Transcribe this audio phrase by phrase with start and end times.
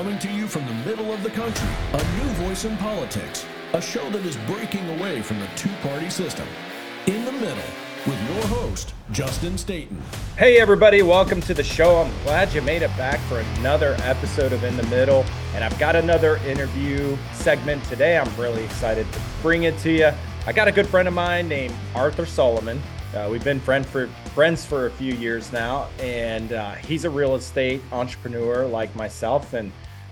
[0.00, 3.82] Coming to you from the middle of the country, a new voice in politics, a
[3.82, 6.48] show that is breaking away from the two party system.
[7.06, 7.62] In the middle,
[8.06, 10.00] with your host, Justin Staten.
[10.38, 11.98] Hey, everybody, welcome to the show.
[11.98, 15.22] I'm glad you made it back for another episode of In the Middle.
[15.54, 18.16] And I've got another interview segment today.
[18.16, 20.12] I'm really excited to bring it to you.
[20.46, 22.80] I got a good friend of mine named Arthur Solomon.
[23.14, 27.10] Uh, we've been friend for, friends for a few years now, and uh, he's a
[27.10, 29.52] real estate entrepreneur like myself.
[29.52, 29.70] And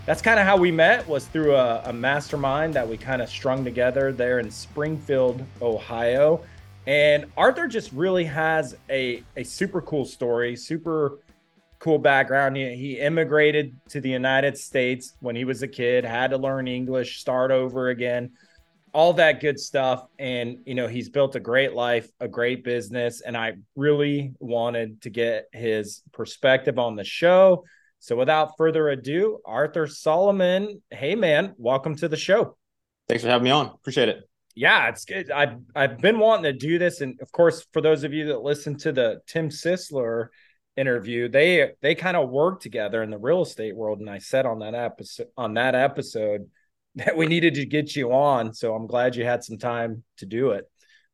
[0.09, 3.29] that's kind of how we met was through a, a mastermind that we kind of
[3.29, 6.41] strung together there in Springfield, Ohio.
[6.87, 11.19] And Arthur just really has a, a super cool story, super
[11.79, 12.57] cool background.
[12.57, 16.69] He, he immigrated to the United States when he was a kid, had to learn
[16.69, 18.31] English, start over again
[18.95, 20.07] all that good stuff.
[20.19, 23.21] And, you know, he's built a great life, a great business.
[23.21, 27.65] And I really wanted to get his perspective on the show.
[28.01, 32.57] So without further ado, Arthur Solomon, hey man, welcome to the show.
[33.09, 33.67] Thanks for having me on.
[33.67, 34.29] Appreciate it.
[34.55, 35.31] Yeah, it's good.
[35.31, 38.43] I've I've been wanting to do this, and of course, for those of you that
[38.43, 40.29] listen to the Tim Sisler
[40.77, 44.01] interview, they they kind of work together in the real estate world.
[44.01, 46.51] And I said on that episode on that episode
[46.97, 48.53] that we needed to get you on.
[48.53, 50.65] So I'm glad you had some time to do it.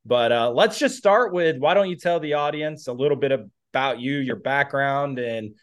[0.07, 3.33] But uh, let's just start with why don't you tell the audience a little bit
[3.73, 5.55] about you, your background, and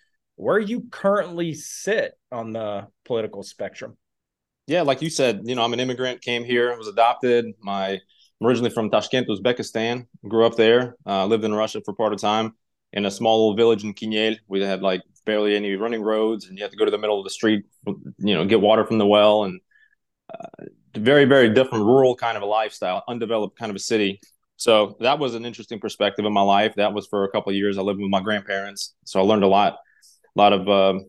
[0.42, 3.96] where you currently sit on the political spectrum?
[4.66, 7.46] Yeah, like you said, you know, I'm an immigrant, came here, was adopted.
[7.62, 10.08] My I'm originally from Tashkent, Uzbekistan.
[10.28, 10.96] Grew up there.
[11.06, 12.56] Uh, lived in Russia for part of time
[12.92, 14.38] in a small little village in Kinyel.
[14.48, 17.20] We had like barely any running roads, and you have to go to the middle
[17.20, 19.62] of the street, you know, get water from the well, and
[20.34, 24.20] uh, very very different rural kind of a lifestyle undeveloped kind of a city
[24.58, 27.56] so that was an interesting perspective in my life that was for a couple of
[27.56, 29.78] years i lived with my grandparents so i learned a lot
[30.36, 31.00] a lot of uh,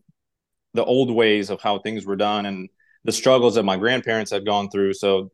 [0.75, 2.69] the old ways of how things were done and
[3.05, 5.31] the struggles that my grandparents had gone through so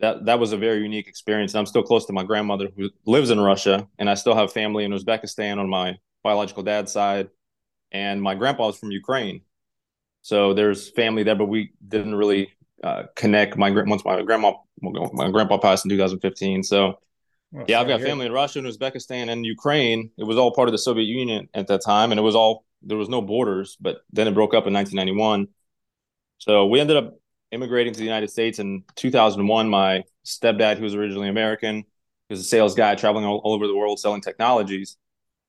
[0.00, 3.30] that that was a very unique experience i'm still close to my grandmother who lives
[3.30, 7.28] in russia and i still have family in uzbekistan on my biological dad's side
[7.92, 9.40] and my grandpa was from ukraine
[10.20, 12.50] so there's family there but we didn't really
[12.82, 13.56] uh, connect.
[13.56, 16.62] My once my grandma my grandpa passed in 2015.
[16.62, 16.98] So
[17.54, 20.10] oh, yeah, I've got family in Russia and Uzbekistan and Ukraine.
[20.18, 22.65] It was all part of the Soviet Union at that time, and it was all
[22.82, 23.76] there was no borders.
[23.80, 25.48] But then it broke up in 1991.
[26.38, 27.18] So we ended up
[27.52, 29.68] immigrating to the United States in 2001.
[29.68, 31.84] My stepdad, who was originally American,
[32.28, 34.96] was a sales guy traveling all, all over the world selling technologies.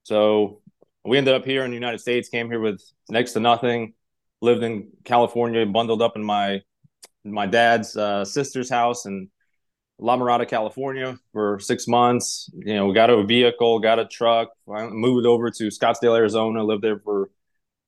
[0.04, 0.62] So
[1.04, 2.30] we ended up here in the United States.
[2.30, 3.94] Came here with next to nothing.
[4.42, 6.62] Lived in California, bundled up in my
[7.24, 9.30] my dad's uh, sister's house in
[10.00, 12.50] La Mirada, California for six months.
[12.54, 16.84] You know, got a vehicle, got a truck, I moved over to Scottsdale, Arizona, lived
[16.84, 17.28] there for a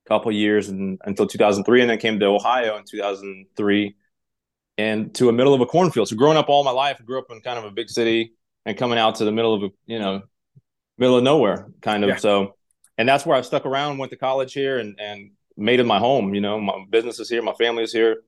[0.08, 3.96] couple years and, until 2003, and then came to Ohio in 2003
[4.78, 6.08] and to a middle of a cornfield.
[6.08, 8.34] So growing up all my life, I grew up in kind of a big city
[8.66, 10.24] and coming out to the middle of a, you know,
[10.98, 12.10] middle of nowhere kind of.
[12.10, 12.16] Yeah.
[12.16, 12.56] So,
[12.98, 16.00] and that's where I stuck around, went to college here and, and made it my
[16.00, 16.34] home.
[16.34, 18.24] You know, my business is here, my family is here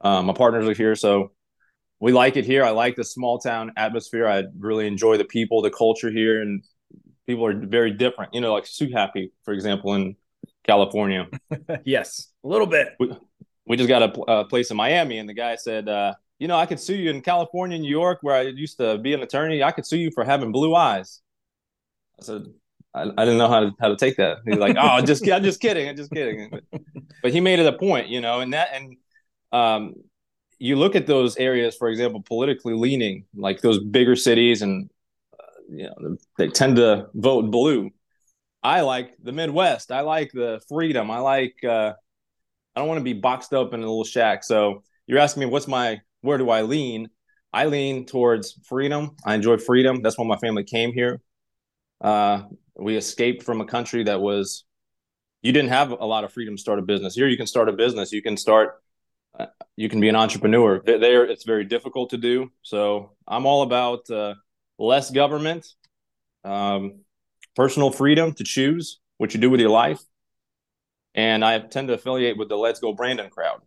[0.00, 1.32] um, my partners are here, so
[2.00, 2.64] we like it here.
[2.64, 4.26] I like the small town atmosphere.
[4.26, 6.64] I really enjoy the people, the culture here, and
[7.26, 8.34] people are very different.
[8.34, 10.16] You know, like Sue Happy, for example, in
[10.66, 11.28] California.
[11.84, 12.94] yes, a little bit.
[12.98, 13.12] We,
[13.66, 16.56] we just got a, a, place in Miami, and the guy said, uh, "You know,
[16.56, 19.62] I could sue you in California, New York, where I used to be an attorney.
[19.62, 21.20] I could sue you for having blue eyes."
[22.18, 22.42] I said,
[22.94, 24.38] I, I didn't know how to how to take that.
[24.46, 25.86] He's like, "Oh, just I'm just kidding.
[25.86, 26.80] I'm just kidding." But,
[27.22, 28.96] but he made it a point, you know, and that and
[29.52, 29.94] um,
[30.60, 34.90] you look at those areas, for example, politically leaning, like those bigger cities, and
[35.32, 37.90] uh, you know they tend to vote blue.
[38.62, 39.90] I like the Midwest.
[39.90, 41.10] I like the freedom.
[41.10, 41.56] I like.
[41.64, 41.94] Uh,
[42.76, 44.44] I don't want to be boxed up in a little shack.
[44.44, 47.08] So you're asking me, what's my where do I lean?
[47.52, 49.16] I lean towards freedom.
[49.24, 50.02] I enjoy freedom.
[50.02, 51.20] That's why my family came here.
[52.00, 52.42] Uh,
[52.76, 54.64] we escaped from a country that was
[55.40, 57.14] you didn't have a lot of freedom to start a business.
[57.14, 58.12] Here you can start a business.
[58.12, 58.82] You can start
[59.76, 60.82] you can be an entrepreneur.
[60.84, 62.50] There, it's very difficult to do.
[62.62, 64.34] So I'm all about uh,
[64.78, 65.66] less government,
[66.44, 67.00] um,
[67.56, 70.00] personal freedom to choose what you do with your life,
[71.14, 73.60] and I tend to affiliate with the Let's Go Brandon crowd.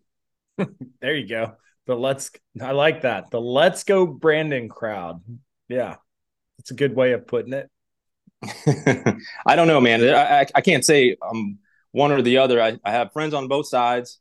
[1.01, 1.53] there you go.
[1.87, 2.31] The Let's.
[2.61, 3.31] I like that.
[3.31, 5.21] The Let's Go Brandon crowd.
[5.67, 5.95] Yeah,
[6.59, 7.69] it's a good way of putting it.
[9.45, 10.03] I don't know, man.
[10.03, 11.59] I, I, I can't say I'm
[11.91, 12.61] one or the other.
[12.61, 14.19] I, I have friends on both sides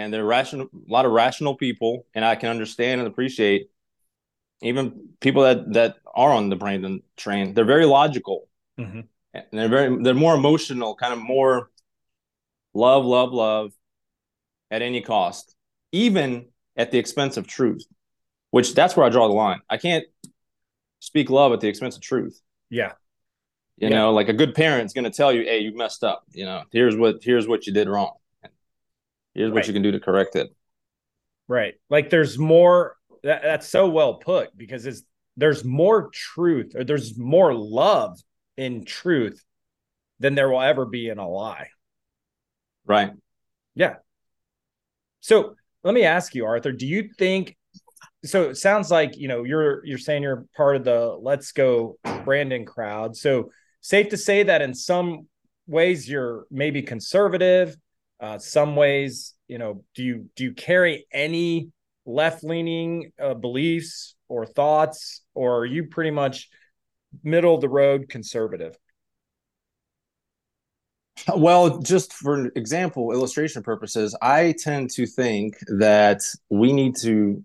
[0.00, 3.70] and they're rational, a lot of rational people, and I can understand and appreciate
[4.62, 7.54] even people that that are on the Brandon train.
[7.54, 8.48] They're very logical,
[8.78, 9.00] mm-hmm.
[9.34, 11.70] and they're very they're more emotional, kind of more
[12.74, 13.72] love, love, love.
[14.70, 15.54] at any cost,
[15.92, 17.84] even at the expense of truth.
[18.50, 19.60] Which that's where I draw the line.
[19.70, 20.04] I can't
[21.00, 22.40] speak love at the expense of truth.
[22.70, 22.92] Yeah.
[23.78, 23.96] You Yeah.
[23.96, 26.24] know, like a good parent's going to tell you, "Hey, you messed up.
[26.32, 28.14] You know, here's what here's what you did wrong.
[29.34, 29.66] Here's what Right.
[29.66, 30.48] you can do to correct it."
[31.48, 31.74] Right.
[31.88, 35.02] Like there's more that, that's so well put because it's
[35.36, 38.18] there's more truth or there's more love
[38.56, 39.42] in truth
[40.18, 41.68] than there will ever be in a lie.
[42.86, 43.12] Right.
[43.74, 43.96] Yeah.
[45.20, 47.56] So let me ask you, Arthur, do you think
[48.24, 51.98] so it sounds like you know you're you're saying you're part of the let's go
[52.24, 53.16] Brandon crowd.
[53.16, 53.50] So
[53.80, 55.26] safe to say that in some
[55.66, 57.76] ways you're maybe conservative,
[58.20, 61.70] uh some ways, you know, do you do you carry any
[62.06, 66.48] left-leaning uh, beliefs or thoughts or are you pretty much
[67.22, 68.76] middle of the road conservative?
[71.36, 77.42] Well, just for example, illustration purposes, I tend to think that we need to.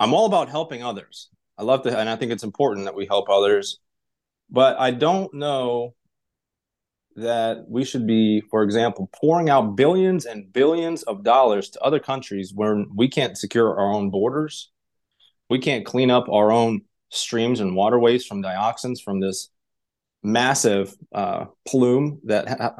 [0.00, 1.28] I'm all about helping others.
[1.56, 3.78] I love to, and I think it's important that we help others.
[4.50, 5.94] But I don't know
[7.16, 11.98] that we should be, for example, pouring out billions and billions of dollars to other
[11.98, 14.70] countries where we can't secure our own borders.
[15.48, 19.48] We can't clean up our own streams and waterways from dioxins from this
[20.22, 22.76] massive uh, plume that ha-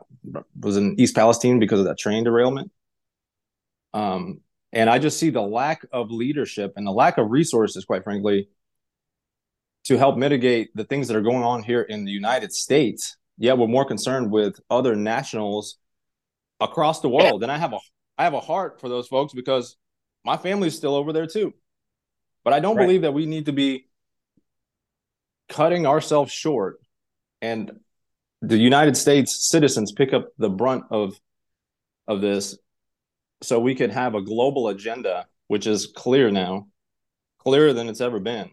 [0.58, 2.70] was in East Palestine because of that train derailment.
[3.92, 4.40] Um,
[4.72, 8.48] and I just see the lack of leadership and the lack of resources, quite frankly,
[9.84, 13.16] to help mitigate the things that are going on here in the United States.
[13.38, 15.78] Yet we're more concerned with other nationals
[16.60, 17.42] across the world.
[17.42, 17.78] And I have a
[18.18, 19.76] I have a heart for those folks because
[20.24, 21.54] my family's still over there too.
[22.44, 22.86] But I don't Right.
[22.86, 23.88] believe that we need to be
[25.48, 26.80] cutting ourselves short
[27.40, 27.80] and
[28.40, 31.18] the United States citizens pick up the brunt of
[32.08, 32.56] of this
[33.42, 36.68] so we could have a global agenda which is clear now
[37.38, 38.50] clearer than it's ever been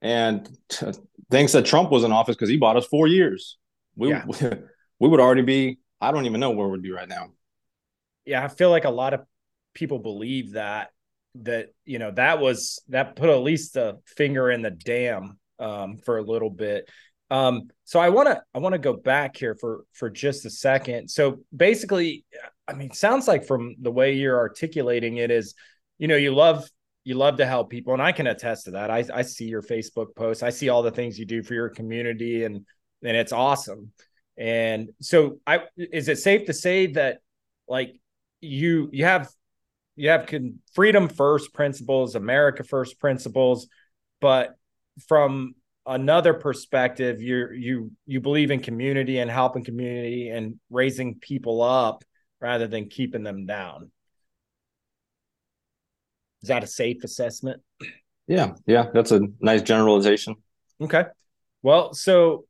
[0.00, 0.86] and t-
[1.30, 3.58] thanks that Trump was in office because he bought us four years
[3.96, 4.24] we Yeah.
[4.98, 7.30] we would already be I don't even know where we'd be right now
[8.24, 9.20] yeah, I feel like a lot of
[9.74, 10.90] people believe that
[11.34, 15.96] that you know that was that put at least a finger in the dam um,
[15.96, 16.88] for a little bit.
[17.30, 20.50] Um, so I want to I want to go back here for for just a
[20.50, 21.08] second.
[21.08, 22.24] So basically,
[22.68, 25.54] I mean, sounds like from the way you're articulating it is,
[25.98, 26.68] you know, you love
[27.04, 28.90] you love to help people, and I can attest to that.
[28.90, 31.70] I I see your Facebook posts, I see all the things you do for your
[31.70, 32.66] community, and
[33.02, 33.92] and it's awesome.
[34.36, 37.18] And so, I is it safe to say that
[37.68, 37.94] like
[38.40, 39.28] you you have
[39.96, 43.68] you have con- freedom first principles america first principles
[44.20, 44.56] but
[45.06, 45.54] from
[45.86, 52.02] another perspective you you you believe in community and helping community and raising people up
[52.40, 53.92] rather than keeping them down
[56.42, 57.62] is that a safe assessment
[58.26, 60.34] yeah yeah that's a nice generalization
[60.82, 61.04] Okay.
[61.62, 62.46] Well, so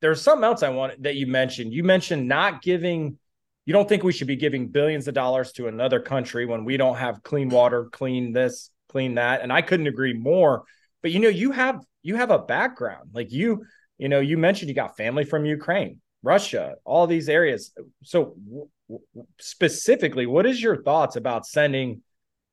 [0.00, 1.72] there's something else I want that you mentioned.
[1.72, 3.18] You mentioned not giving,
[3.66, 6.76] you don't think we should be giving billions of dollars to another country when we
[6.76, 9.42] don't have clean water, clean this, clean that.
[9.42, 10.64] And I couldn't agree more.
[11.02, 13.10] But you know, you have you have a background.
[13.12, 13.64] Like you,
[13.98, 17.72] you know, you mentioned you got family from Ukraine, Russia, all these areas.
[18.02, 22.02] So w- w- specifically, what is your thoughts about sending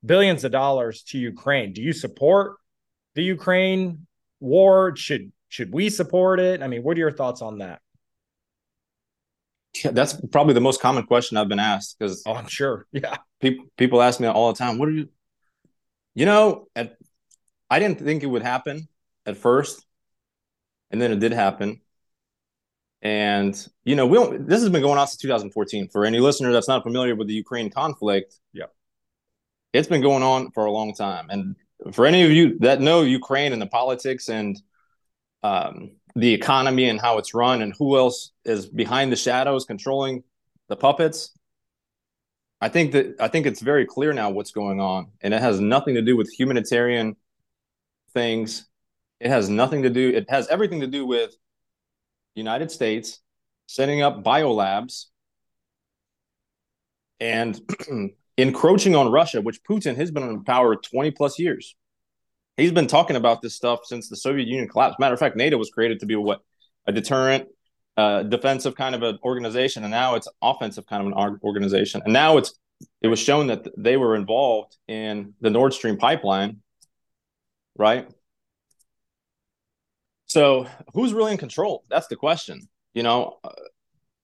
[0.04, 1.72] billions of dollars to Ukraine?
[1.72, 2.56] Do you support
[3.14, 4.06] the Ukraine
[4.40, 4.94] war?
[4.96, 6.62] Should should we support it?
[6.62, 7.80] I mean, what are your thoughts on that?
[9.82, 12.86] Yeah, that's probably the most common question I've been asked because Oh, I'm sure.
[12.92, 13.16] Yeah.
[13.40, 15.08] people people ask me all the time, "What are you?"
[16.14, 16.96] You know, at,
[17.70, 18.88] I didn't think it would happen
[19.24, 19.84] at first,
[20.90, 21.80] and then it did happen.
[23.00, 24.46] And you know, we don't.
[24.46, 25.88] This has been going on since 2014.
[25.88, 28.70] For any listener that's not familiar with the Ukraine conflict, Yep.
[29.72, 31.26] it's been going on for a long time.
[31.30, 31.56] And
[31.94, 34.58] for any of you that know Ukraine and the politics and
[35.42, 40.24] um, the economy and how it's run and who else is behind the shadows controlling
[40.68, 41.32] the puppets,
[42.60, 45.60] I think that I think it's very clear now what's going on, and it has
[45.60, 47.16] nothing to do with humanitarian
[48.14, 48.66] things.
[49.20, 50.08] It has nothing to do.
[50.08, 51.30] It has everything to do with
[52.34, 53.20] the United States
[53.66, 55.06] setting up biolabs
[57.20, 57.60] and
[58.36, 61.74] encroaching on Russia, which Putin has been in power 20 plus years.
[62.56, 64.98] He's been talking about this stuff since the Soviet Union collapsed.
[64.98, 66.40] Matter of fact, NATO was created to be what
[66.86, 67.48] a deterrent,
[67.96, 72.02] uh, defensive kind of an organization, and now it's offensive kind of an organization.
[72.04, 72.54] And now it's
[73.00, 76.58] it was shown that they were involved in the Nord Stream pipeline,
[77.76, 78.08] right?
[80.26, 81.84] So who's really in control?
[81.88, 83.38] That's the question, you know.
[83.44, 83.50] Uh,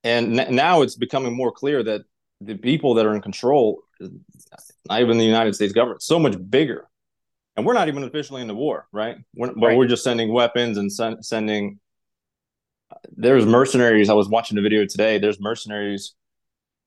[0.04, 2.02] and n- now it's becoming more clear that
[2.40, 3.82] the people that are in control
[4.88, 6.88] not even the United States government, so much bigger.
[7.56, 9.16] And we're not even officially in the war, right?
[9.34, 9.76] We're, but right.
[9.76, 11.78] we're just sending weapons and sen- sending.
[13.14, 14.08] There's mercenaries.
[14.08, 15.18] I was watching a video today.
[15.18, 16.14] There's mercenaries.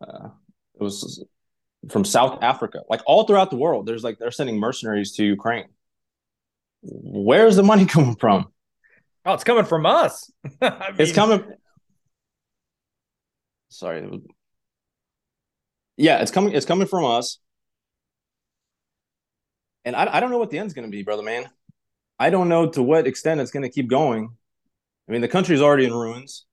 [0.01, 0.29] Uh,
[0.73, 1.23] it was
[1.89, 3.85] from South Africa, like all throughout the world.
[3.85, 5.67] There's like they're sending mercenaries to Ukraine.
[6.81, 8.47] Where's the money coming from?
[9.25, 10.31] Oh, it's coming from us.
[10.61, 11.43] I mean, it's coming.
[13.69, 14.21] Sorry.
[15.97, 16.53] Yeah, it's coming.
[16.53, 17.39] It's coming from us.
[19.85, 21.49] And I, I don't know what the end's going to be, brother man.
[22.19, 24.29] I don't know to what extent it's going to keep going.
[25.07, 26.45] I mean, the country's already in ruins.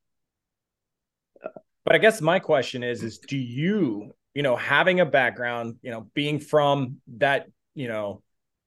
[1.85, 5.91] But I guess my question is: is do you, you know, having a background, you
[5.91, 8.23] know, being from that, you know,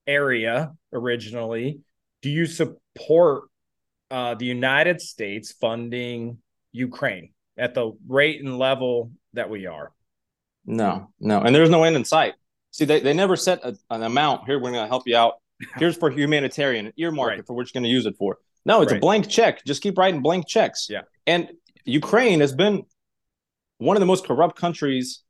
[0.07, 1.79] area originally,
[2.21, 3.43] do you support
[4.11, 6.39] uh, the United States funding
[6.71, 9.91] Ukraine at the rate and level that we are?
[10.65, 12.33] No, no, and there's no end in sight.
[12.75, 14.47] See, they, they never set a, an amount.
[14.47, 15.35] Here, we're going to help you out.
[15.77, 17.47] Here's for humanitarian earmark right.
[17.47, 18.37] for what you're going to use it for.
[18.65, 18.97] No, it's right.
[18.97, 19.63] a blank check.
[19.63, 20.87] Just keep writing blank checks.
[20.89, 21.03] Yeah.
[21.25, 21.51] And
[21.85, 22.83] Ukraine has been
[23.77, 25.23] one of the most corrupt countries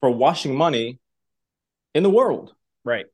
[0.00, 0.98] for washing money
[1.94, 2.54] in the world.
[2.86, 3.04] Right.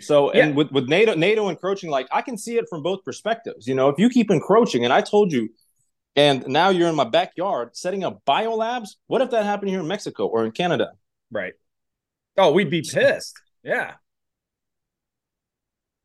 [0.00, 0.44] So yeah.
[0.44, 3.66] and with, with NATO NATO encroaching, like I can see it from both perspectives.
[3.66, 5.48] You know, if you keep encroaching, and I told you,
[6.16, 8.90] and now you're in my backyard setting up biolabs.
[9.06, 10.92] What if that happened here in Mexico or in Canada?
[11.30, 11.54] Right.
[12.36, 13.34] Oh, we'd be pissed.
[13.62, 13.92] Yeah.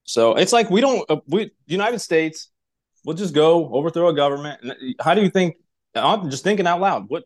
[0.03, 2.49] So it's like we don't uh, we United States.
[3.05, 4.59] We'll just go overthrow a government.
[4.99, 5.55] How do you think?
[5.95, 7.05] I'm just thinking out loud.
[7.07, 7.23] What?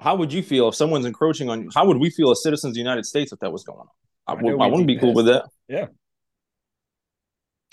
[0.00, 1.70] How would you feel if someone's encroaching on you?
[1.74, 3.88] How would we feel as citizens of the United States if that was going on?
[4.26, 5.44] I, I, I wouldn't be, be cool with that.
[5.68, 5.86] Yeah.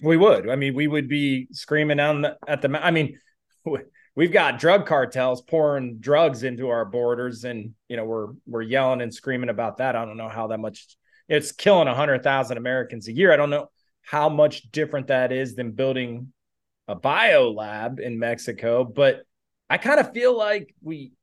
[0.04, 0.50] We would.
[0.50, 2.70] I mean, we would be screaming on the, at the.
[2.82, 3.18] I mean,
[4.20, 9.00] we've got drug cartels pouring drugs into our borders, and you know we're we're yelling
[9.00, 9.96] and screaming about that.
[9.96, 10.98] I don't know how that much.
[11.30, 13.32] It's killing hundred thousand Americans a year.
[13.32, 13.70] I don't know
[14.02, 16.34] how much different that is than building
[16.90, 19.24] a bio lab in Mexico, but
[19.70, 21.14] I kind of feel like we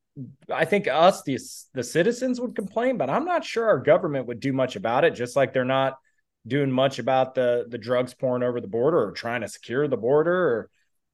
[0.51, 1.39] I think us, the
[1.75, 5.11] the citizens, would complain, but I'm not sure our government would do much about it.
[5.15, 5.99] Just like they're not
[6.47, 9.99] doing much about the the drugs pouring over the border or trying to secure the
[9.99, 10.71] border.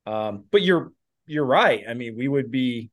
[0.06, 0.92] Or, um, but you're
[1.32, 1.84] you're right.
[1.88, 2.90] I mean, we would be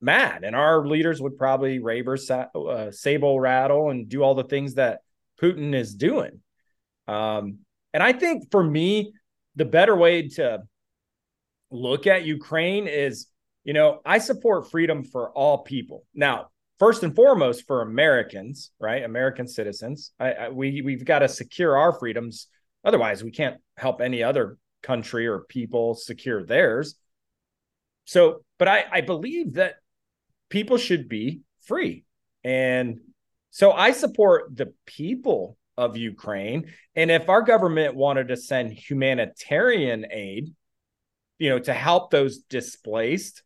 [0.00, 4.74] mad, and our leaders would probably raver, uh, sable rattle, and do all the things
[4.74, 5.00] that
[5.40, 6.40] Putin is doing.
[7.08, 7.58] Um,
[7.94, 9.12] and I think for me,
[9.56, 10.62] the better way to
[11.70, 13.28] look at Ukraine is
[13.64, 16.04] you know, I support freedom for all people.
[16.14, 19.04] Now, first and foremost for Americans, right?
[19.04, 20.12] American citizens.
[20.18, 22.48] I, I, we we've got to secure our freedoms.
[22.84, 26.96] Otherwise, we can't help any other country or people secure theirs.
[28.04, 29.76] So, but I, I believe that
[30.48, 32.04] people should be free.
[32.44, 33.00] And
[33.50, 36.72] so I support the people of Ukraine.
[36.94, 40.54] And if our government wanted to send humanitarian aid,
[41.38, 43.42] you know, to help those displaced,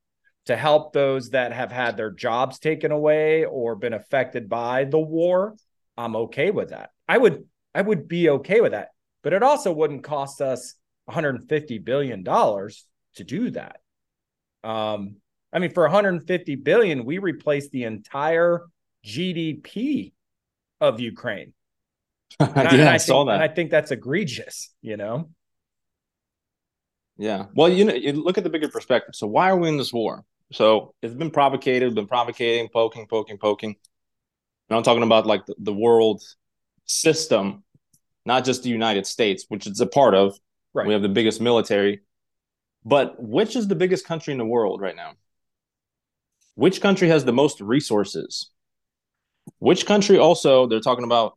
[0.46, 4.98] to help those that have had their jobs taken away or been affected by the
[4.98, 5.56] war,
[5.96, 6.90] I'm okay with that.
[7.08, 7.44] I would
[7.74, 8.88] I would be okay with that.
[9.22, 10.74] But it also wouldn't cost us
[11.06, 12.86] 150 billion dollars
[13.16, 13.78] to do that.
[14.66, 15.16] Um
[15.52, 18.66] I mean for 150 billion we replace the entire
[19.04, 20.12] GDP
[20.80, 21.52] of Ukraine.
[22.40, 23.34] And yeah, I, I, I saw think, that.
[23.34, 25.30] And I think that's egregious, you know.
[27.16, 27.46] Yeah.
[27.54, 29.14] Well, you know, you look at the bigger perspective.
[29.14, 30.24] So why are we in this war?
[30.52, 33.76] So it's been provocated, been provocating, poking, poking, poking.
[34.68, 36.22] And I'm talking about like the, the world
[36.84, 37.64] system,
[38.24, 40.38] not just the United States, which it's a part of.
[40.74, 40.86] Right.
[40.86, 42.02] We have the biggest military.
[42.86, 45.14] But which is the biggest country in the world right now?
[46.54, 48.48] Which country has the most resources?
[49.58, 51.36] Which country also, they're talking about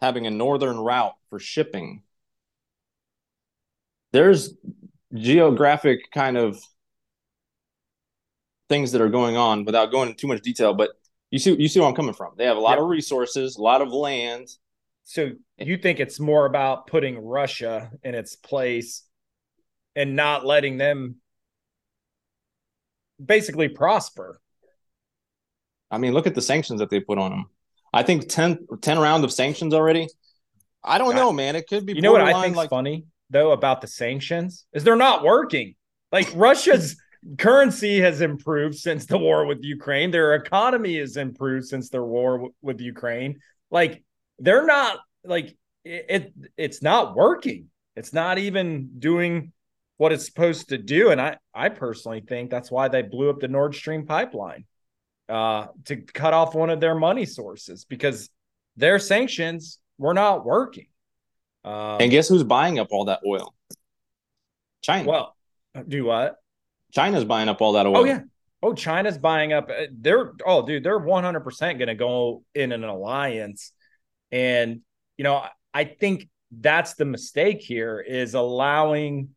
[0.00, 2.02] having a northern route for shipping.
[4.12, 4.52] There's
[5.14, 6.60] geographic kind of
[8.68, 10.90] things that are going on without going into too much detail, but
[11.30, 12.32] you see you see where I'm coming from.
[12.36, 14.48] They have a lot of resources, a lot of land.
[15.04, 19.04] So you think it's more about putting Russia in its place
[19.96, 21.16] and not letting them
[23.24, 24.40] basically prosper.
[25.90, 27.46] I mean, look at the sanctions that they put on them.
[27.92, 30.08] I think 10, 10 rounds of sanctions already.
[30.82, 31.56] I don't know, man.
[31.56, 31.92] It could be.
[31.94, 32.70] You know what I think like...
[32.70, 35.74] funny though about the sanctions is they're not working.
[36.12, 36.96] Like Russia's
[37.38, 40.10] currency has improved since the war with Ukraine.
[40.10, 43.40] Their economy has improved since their war w- with Ukraine.
[43.70, 44.02] Like
[44.38, 47.70] they're not like it, it, it's not working.
[47.96, 49.52] It's not even doing
[50.00, 51.10] what it's supposed to do.
[51.10, 54.64] And I I personally think that's why they blew up the Nord Stream pipeline
[55.28, 58.30] uh, to cut off one of their money sources because
[58.78, 60.86] their sanctions were not working.
[61.66, 63.54] Um, and guess who's buying up all that oil?
[64.80, 65.06] China.
[65.06, 65.36] Well,
[65.86, 66.36] do what?
[66.94, 67.98] China's buying up all that oil.
[67.98, 68.20] Oh yeah.
[68.62, 69.68] Oh, China's buying up.
[69.68, 73.72] Uh, they're oh, dude, they're one hundred percent going to go in an alliance,
[74.32, 74.80] and
[75.18, 79.34] you know, I think that's the mistake here is allowing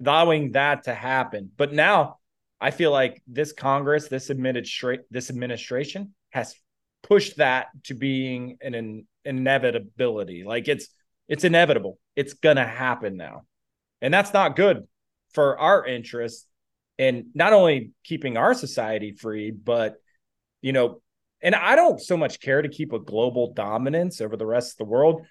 [0.00, 1.50] allowing that to happen.
[1.56, 2.18] But now
[2.60, 6.54] I feel like this Congress, this administration, this administration has
[7.02, 10.44] pushed that to being an, an inevitability.
[10.44, 10.88] Like it's
[11.28, 11.98] it's inevitable.
[12.16, 13.42] It's gonna happen now.
[14.00, 14.86] And that's not good
[15.32, 16.46] for our interests
[16.98, 19.96] and not only keeping our society free, but
[20.62, 21.00] you know,
[21.40, 24.78] and I don't so much care to keep a global dominance over the rest of
[24.78, 25.26] the world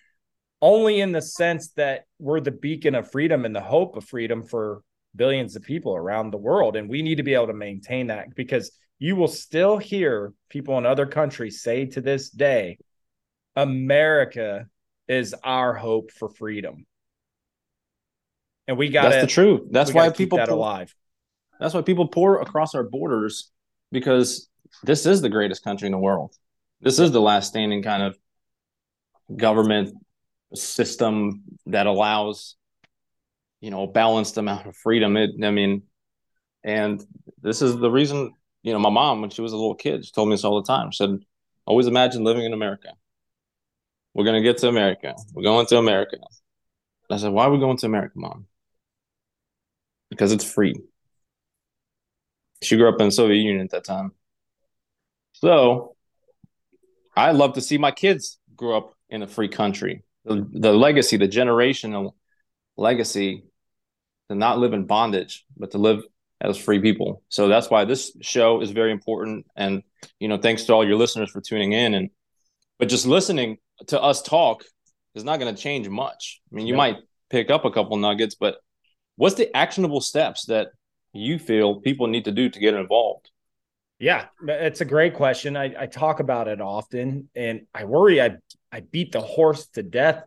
[0.62, 4.44] only in the sense that we're the beacon of freedom and the hope of freedom
[4.44, 4.82] for
[5.16, 6.76] billions of people around the world.
[6.76, 10.78] And we need to be able to maintain that because you will still hear people
[10.78, 12.78] in other countries say to this day,
[13.56, 14.68] America
[15.08, 16.86] is our hope for freedom.
[18.68, 19.62] And we got That's the truth.
[19.72, 20.94] That's why people that pour, alive.
[21.60, 23.52] That's why people pour across our borders
[23.92, 24.50] because
[24.84, 26.36] this is the greatest country in the world.
[26.82, 28.18] This is the last standing kind of
[29.36, 29.94] government
[30.56, 32.56] system that allows
[33.62, 35.18] you know balanced amount of freedom.
[35.18, 35.84] It i mean
[36.64, 37.04] and
[37.42, 40.12] this is the reason you know my mom when she was a little kid she
[40.12, 40.92] told me this all the time.
[40.92, 41.20] She said
[41.66, 42.90] always imagine living in america.
[44.14, 45.16] We're going to get to america.
[45.34, 46.16] We're going to america.
[46.16, 48.48] And i said why are we going to america mom?
[50.10, 50.76] Because it's free.
[52.64, 54.12] She grew up in the soviet union at that time.
[55.34, 55.96] So
[57.16, 61.18] i love to see my kids grow up in a free country the, the legacy,
[61.18, 62.14] the generational
[62.76, 63.46] legacy
[64.30, 66.04] to not live in bondage, but to live
[66.42, 67.24] as free people.
[67.30, 69.46] So that's why this show is very important.
[69.56, 69.84] And,
[70.20, 71.94] you know, thanks to all your listeners for tuning in.
[71.94, 72.10] And,
[72.78, 74.64] but just listening to us talk
[75.16, 76.42] is not going to change much.
[76.52, 76.78] I mean, you yeah.
[76.78, 76.98] might
[77.30, 78.58] pick up a couple nuggets, but
[79.16, 80.68] what's the actionable steps that
[81.14, 83.32] you feel people need to do to get involved?
[84.00, 85.58] Yeah, it's a great question.
[85.58, 88.36] I, I talk about it often, and I worry I
[88.72, 90.24] I beat the horse to death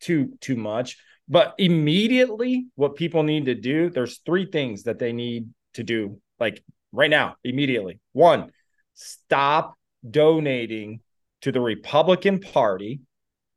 [0.00, 0.98] too too much.
[1.28, 6.20] But immediately, what people need to do, there's three things that they need to do,
[6.40, 8.00] like right now, immediately.
[8.12, 8.50] One,
[8.94, 9.78] stop
[10.08, 11.00] donating
[11.42, 13.00] to the Republican Party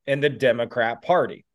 [0.06, 1.46] and the Democrat Party.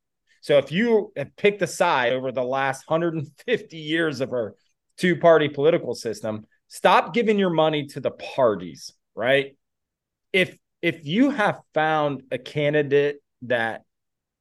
[0.41, 4.55] So if you have picked a side over the last 150 years of our
[4.97, 9.57] two party political system, stop giving your money to the parties, right?
[10.33, 13.83] If if you have found a candidate that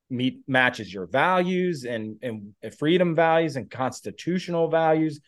[0.09, 5.19] meet matches your values and and freedom values and constitutional values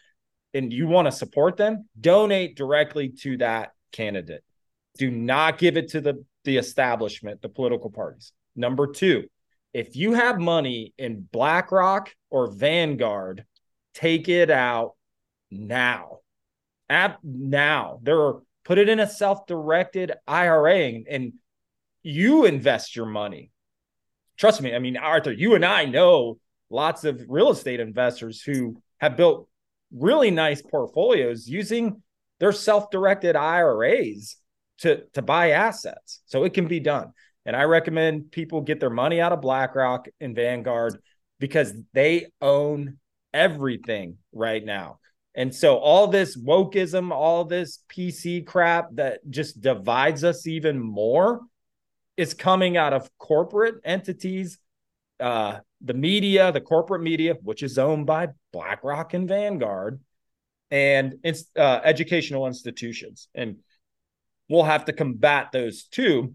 [0.53, 4.43] and you want to support them, donate directly to that candidate.
[4.97, 8.31] Do not give it to the the establishment, the political parties.
[8.55, 9.25] Number 2,
[9.73, 13.45] if you have money in BlackRock or Vanguard,
[13.93, 14.93] take it out
[15.51, 16.19] now
[16.89, 17.99] at now.
[18.01, 21.33] There are put it in a self-directed IRA and, and
[22.03, 23.51] you invest your money.
[24.37, 24.73] Trust me.
[24.73, 29.47] I mean, Arthur, you and I know lots of real estate investors who have built
[29.91, 32.01] really nice portfolios using
[32.39, 34.37] their self-directed IRAs
[34.79, 36.21] to to buy assets.
[36.25, 37.11] So it can be done.
[37.45, 40.99] And I recommend people get their money out of BlackRock and Vanguard
[41.39, 42.97] because they own
[43.33, 44.99] everything right now.
[45.39, 51.39] And so all this wokeism, all this PC crap that just divides us even more
[52.17, 54.59] is coming out of corporate entities,
[55.21, 60.01] uh, the media, the corporate media, which is owned by BlackRock and Vanguard,
[60.71, 61.15] and
[61.55, 63.29] uh, educational institutions.
[63.33, 63.59] And
[64.49, 66.33] we'll have to combat those too.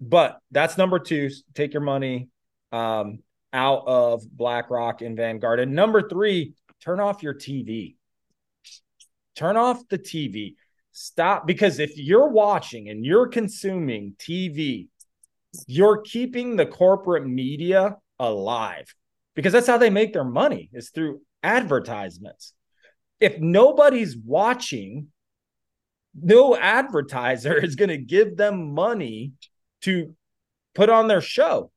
[0.00, 1.28] But that's number two.
[1.52, 2.30] Take your money
[2.72, 3.18] um,
[3.52, 5.60] out of BlackRock and Vanguard.
[5.60, 7.96] And number three, turn off your TV.
[9.38, 10.56] Turn off the TV.
[10.90, 14.88] Stop because if you're watching and you're consuming TV,
[15.68, 18.92] you're keeping the corporate media alive
[19.36, 22.52] because that's how they make their money is through advertisements.
[23.20, 25.06] If nobody's watching,
[26.20, 29.34] no advertiser is going to give them money
[29.82, 30.16] to
[30.74, 31.70] put on their show.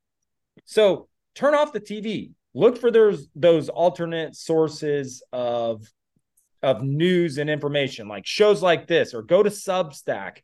[0.64, 5.86] So turn off the TV look for those those alternate sources of
[6.62, 10.38] of news and information like shows like this or go to substack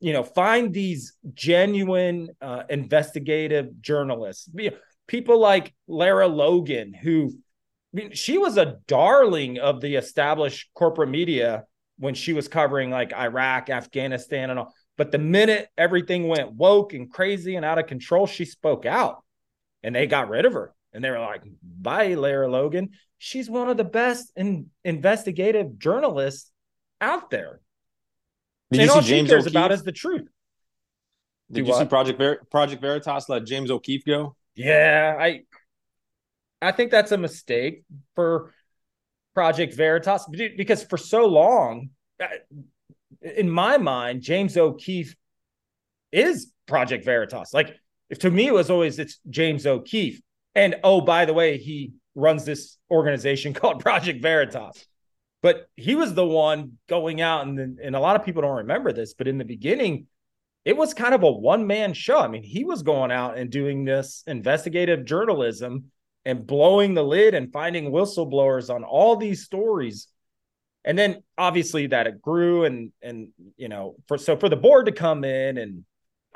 [0.00, 4.48] you know find these genuine uh, investigative journalists
[5.06, 7.32] people like lara logan who
[7.94, 11.64] I mean, she was a darling of the established corporate media
[11.98, 16.94] when she was covering like iraq afghanistan and all But the minute everything went woke
[16.94, 19.22] and crazy and out of control, she spoke out
[19.82, 20.72] and they got rid of her.
[20.96, 22.90] And they were like, bye, Lara Logan.
[23.18, 26.50] She's one of the best in, investigative journalists
[27.00, 27.60] out there.
[28.70, 29.56] Did and all she James cares O'Keefe?
[29.56, 30.26] about is the truth.
[31.52, 31.84] Did Do you see?
[31.84, 34.34] Project Ver- Project Veritas let James O'Keefe go?
[34.54, 35.42] Yeah, I
[36.62, 38.54] I think that's a mistake for
[39.34, 41.90] Project Veritas because for so long,
[43.20, 45.14] in my mind, James O'Keefe
[46.10, 47.52] is Project Veritas.
[47.52, 47.76] Like
[48.08, 50.20] if to me, it was always it's James O'Keefe,
[50.56, 54.86] and oh by the way, he runs this organization called Project Veritas.
[55.42, 58.92] But he was the one going out, and and a lot of people don't remember
[58.92, 60.06] this, but in the beginning,
[60.64, 62.18] it was kind of a one man show.
[62.18, 65.92] I mean, he was going out and doing this investigative journalism
[66.24, 70.08] and blowing the lid and finding whistleblowers on all these stories.
[70.84, 74.86] And then obviously that it grew and and you know for so for the board
[74.86, 75.84] to come in and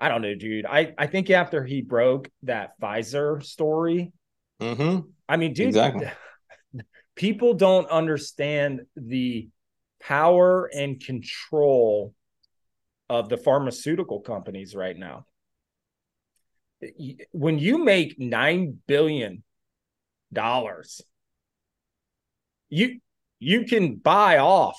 [0.01, 0.67] I don't know, dude.
[0.67, 4.13] I I think after he broke that Pfizer story,
[4.61, 5.09] Mm-hmm.
[5.29, 6.11] I mean, dude, Exactly.
[7.17, 9.49] people don't understand the
[10.01, 12.15] power and control
[13.09, 15.27] of the pharmaceutical companies right now.
[17.33, 19.43] When you make nine billion
[20.33, 21.03] dollars,
[22.69, 23.01] you
[23.39, 24.79] you can buy off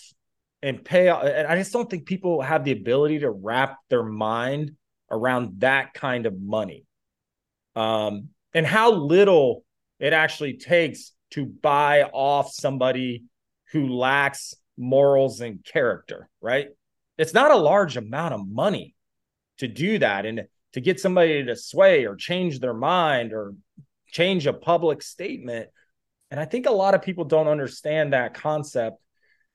[0.63, 1.09] and pay.
[1.09, 4.75] And I just don't think people have the ability to wrap their mind
[5.11, 6.85] around that kind of money,
[7.75, 9.63] um, and how little
[9.99, 13.23] it actually takes to buy off somebody
[13.71, 16.69] who lacks morals and character, right?
[17.17, 18.95] It's not a large amount of money
[19.59, 23.53] to do that and to get somebody to sway or change their mind or
[24.07, 25.69] change a public statement.
[26.31, 28.97] And I think a lot of people don't understand that concept.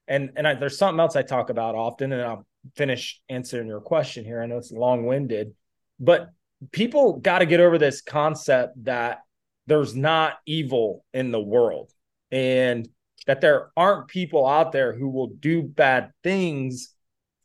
[0.06, 3.80] And and I, there's something else I talk about often, and I'll finish answering your
[3.80, 4.42] question here.
[4.42, 5.54] I know it's long winded,
[6.00, 6.30] but
[6.72, 9.20] people got to get over this concept that
[9.66, 11.92] there's not evil in the world
[12.30, 12.88] and
[13.26, 16.94] that there aren't people out there who will do bad things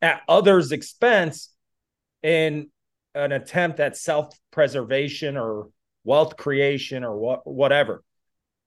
[0.02, 1.50] at others' expense
[2.24, 2.70] in
[3.16, 5.70] an attempt at self-preservation or
[6.04, 8.04] wealth creation or what whatever.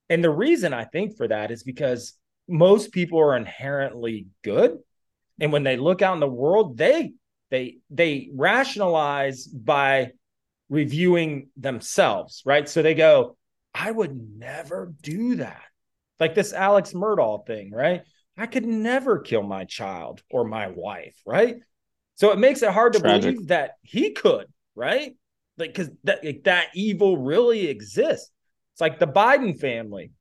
[0.09, 2.13] And the reason I think for that is because
[2.47, 4.77] most people are inherently good.
[5.39, 7.13] And when they look out in the world, they
[7.49, 10.11] they they rationalize by
[10.69, 12.67] reviewing themselves, right?
[12.67, 13.37] So they go,
[13.73, 15.61] I would never do that.
[16.19, 18.01] Like this Alex Murdaugh thing, right?
[18.37, 21.57] I could never kill my child or my wife, right?
[22.15, 23.35] So it makes it hard to Tragic.
[23.35, 25.15] believe that he could, right?
[25.57, 28.31] Like because that like, that evil really exists.
[28.73, 30.11] It's like the Biden family.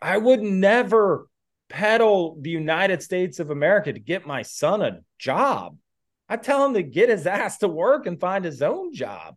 [0.00, 1.26] I would never
[1.68, 5.76] peddle the United States of America to get my son a job.
[6.28, 9.36] I tell him to get his ass to work and find his own job.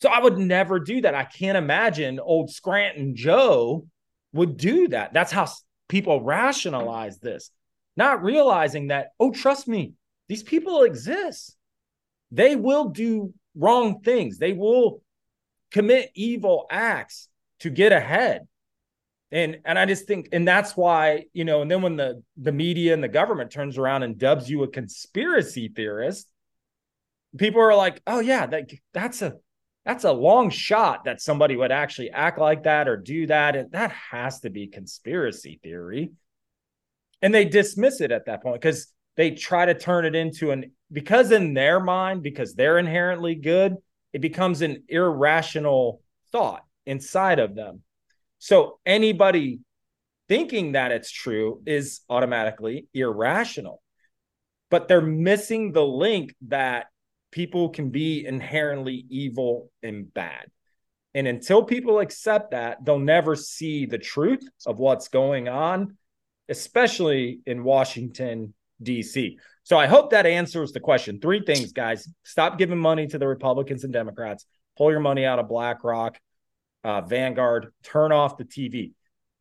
[0.00, 1.14] So I would never do that.
[1.14, 3.86] I can't imagine old Scranton Joe
[4.32, 5.12] would do that.
[5.12, 5.46] That's how
[5.88, 7.50] people rationalize this,
[7.96, 9.92] not realizing that, oh, trust me,
[10.28, 11.56] these people exist.
[12.30, 15.02] They will do wrong things, they will
[15.70, 17.28] commit evil acts
[17.60, 18.46] to get ahead.
[19.32, 22.52] And and I just think, and that's why, you know, and then when the the
[22.52, 26.28] media and the government turns around and dubs you a conspiracy theorist,
[27.38, 29.36] people are like, oh yeah, that that's a
[29.86, 33.56] that's a long shot that somebody would actually act like that or do that.
[33.56, 36.12] And that has to be conspiracy theory.
[37.22, 40.72] And they dismiss it at that point because they try to turn it into an
[40.92, 43.76] because in their mind, because they're inherently good,
[44.12, 47.82] it becomes an irrational thought inside of them.
[48.42, 49.60] So anybody
[50.28, 53.80] thinking that it's true is automatically irrational.
[54.68, 56.86] But they're missing the link that
[57.30, 60.46] people can be inherently evil and bad.
[61.14, 65.96] And until people accept that, they'll never see the truth of what's going on,
[66.48, 69.38] especially in Washington, D.C.
[69.62, 71.20] So I hope that answers the question.
[71.20, 75.38] Three things, guys stop giving money to the Republicans and Democrats, pull your money out
[75.38, 76.18] of BlackRock,
[76.84, 78.92] uh, Vanguard, turn off the TV.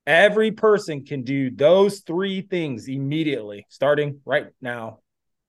[0.08, 4.99] Every person can do those three things immediately, starting right now,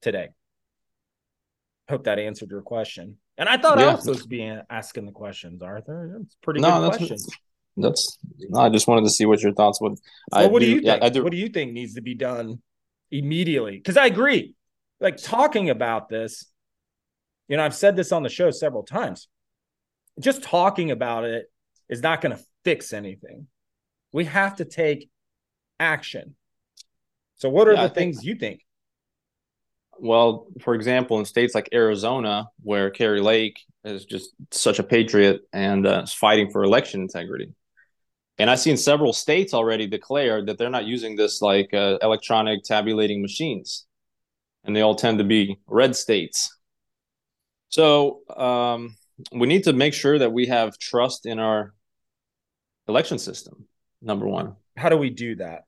[0.02, 0.28] today.
[1.88, 3.16] Hope that answered your question.
[3.38, 6.18] And I thought I was supposed to be asking the questions, Arthur.
[6.18, 7.16] That's a pretty No, good that's question.
[7.76, 8.18] that's.
[8.38, 9.98] No, I just wanted to see what your thoughts would.
[10.30, 11.04] Well, what do, you yeah, think?
[11.04, 11.22] I do.
[11.22, 12.60] What do you think needs to be done
[13.10, 13.78] immediately?
[13.78, 14.54] Because I agree.
[15.00, 16.44] Like talking about this,
[17.48, 19.28] you know, I've said this on the show several times.
[20.20, 21.46] Just talking about it
[21.92, 23.46] is not going to fix anything.
[24.12, 25.10] We have to take
[25.78, 26.34] action.
[27.36, 28.60] So, what are Yeah, the think- things you think?
[29.98, 35.42] well, for example, in states like Arizona, where Kari Lake is just such a patriot
[35.52, 37.52] and uh, is fighting for election integrity.
[38.38, 42.64] And I've seen several states already declare that they're not using this like uh, electronic
[42.64, 43.84] tabulating machines,
[44.64, 46.56] and they all tend to be red states.
[47.68, 48.96] So um,
[49.32, 51.74] we need to make sure that we have trust in our
[52.88, 53.66] election system.
[54.00, 54.56] Number one.
[54.76, 55.64] How do we do that?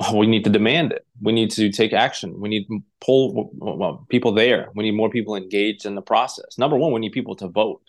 [0.00, 1.04] Oh, we need to demand it.
[1.20, 2.38] We need to take action.
[2.40, 4.68] We need to pull well, people there.
[4.74, 6.56] We need more people engaged in the process.
[6.56, 7.82] Number one, we need people to vote.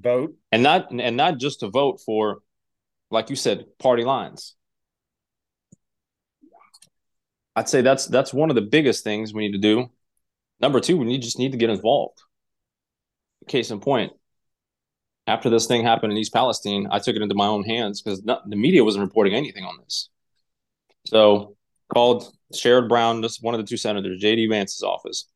[0.00, 2.38] Vote, and not and not just to vote for,
[3.10, 4.54] like you said, party lines.
[7.54, 9.90] I'd say that's that's one of the biggest things we need to do.
[10.60, 12.18] Number two, we need just need to get involved.
[13.48, 14.12] Case in point,
[15.30, 18.20] after this thing happened in East Palestine, I took it into my own hands because
[18.22, 20.08] the media wasn't reporting anything on this.
[21.06, 21.56] So
[21.92, 25.28] called Sherrod Brown, just one of the two senators, JD Vance's office.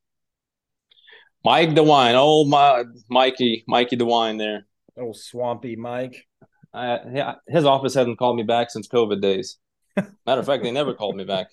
[1.44, 4.66] Mike DeWine, oh my Mikey, Mikey DeWine there.
[4.98, 6.26] Oh, swampy Mike.
[6.72, 9.58] Uh, yeah, his office hasn't called me back since COVID days.
[9.96, 11.48] Matter of fact, they never called me back.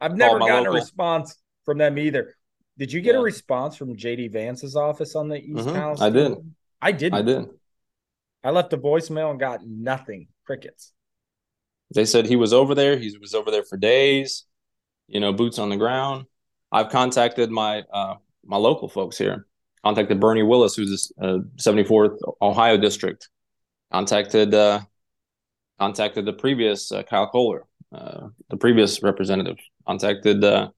[0.00, 0.72] I've never gotten local.
[0.72, 2.34] a response from them either.
[2.76, 3.20] Did you get yeah.
[3.20, 5.76] a response from JD Vance's office on the East mm-hmm.
[5.76, 6.00] House?
[6.00, 6.32] I did.
[6.80, 7.14] I did.
[7.14, 7.46] I did.
[8.44, 10.28] I left a voicemail and got nothing.
[10.46, 10.92] Crickets.
[11.94, 12.96] They said he was over there.
[12.98, 14.44] He was over there for days,
[15.06, 16.26] you know, boots on the ground.
[16.70, 19.46] I've contacted my uh, my local folks here.
[19.84, 23.28] Contacted Bernie Willis, who's a uh, 74th Ohio district.
[23.92, 24.80] Contacted uh,
[25.78, 29.56] contacted the previous uh, Kyle Koehler, uh, the previous representative.
[29.86, 30.68] Contacted uh,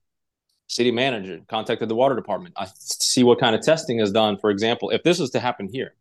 [0.68, 1.40] city manager.
[1.48, 2.54] Contacted the water department.
[2.56, 4.38] I see what kind of testing is done.
[4.38, 5.94] For example, if this is to happen here,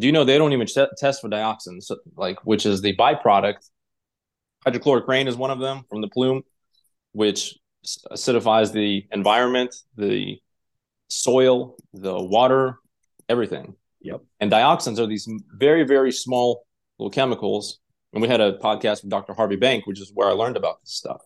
[0.00, 0.66] do you know they don't even
[0.98, 3.68] test for dioxins, like which is the byproduct
[4.64, 6.42] hydrochloric rain is one of them from the plume,
[7.12, 7.56] which
[8.12, 10.38] acidifies the environment, the
[11.08, 12.78] soil, the water,
[13.28, 13.74] everything.
[14.02, 14.22] Yep.
[14.38, 16.66] And dioxins are these very, very small
[16.98, 17.78] little chemicals.
[18.12, 19.34] And we had a podcast with Dr.
[19.34, 21.22] Harvey Bank, which is where I learned about this stuff.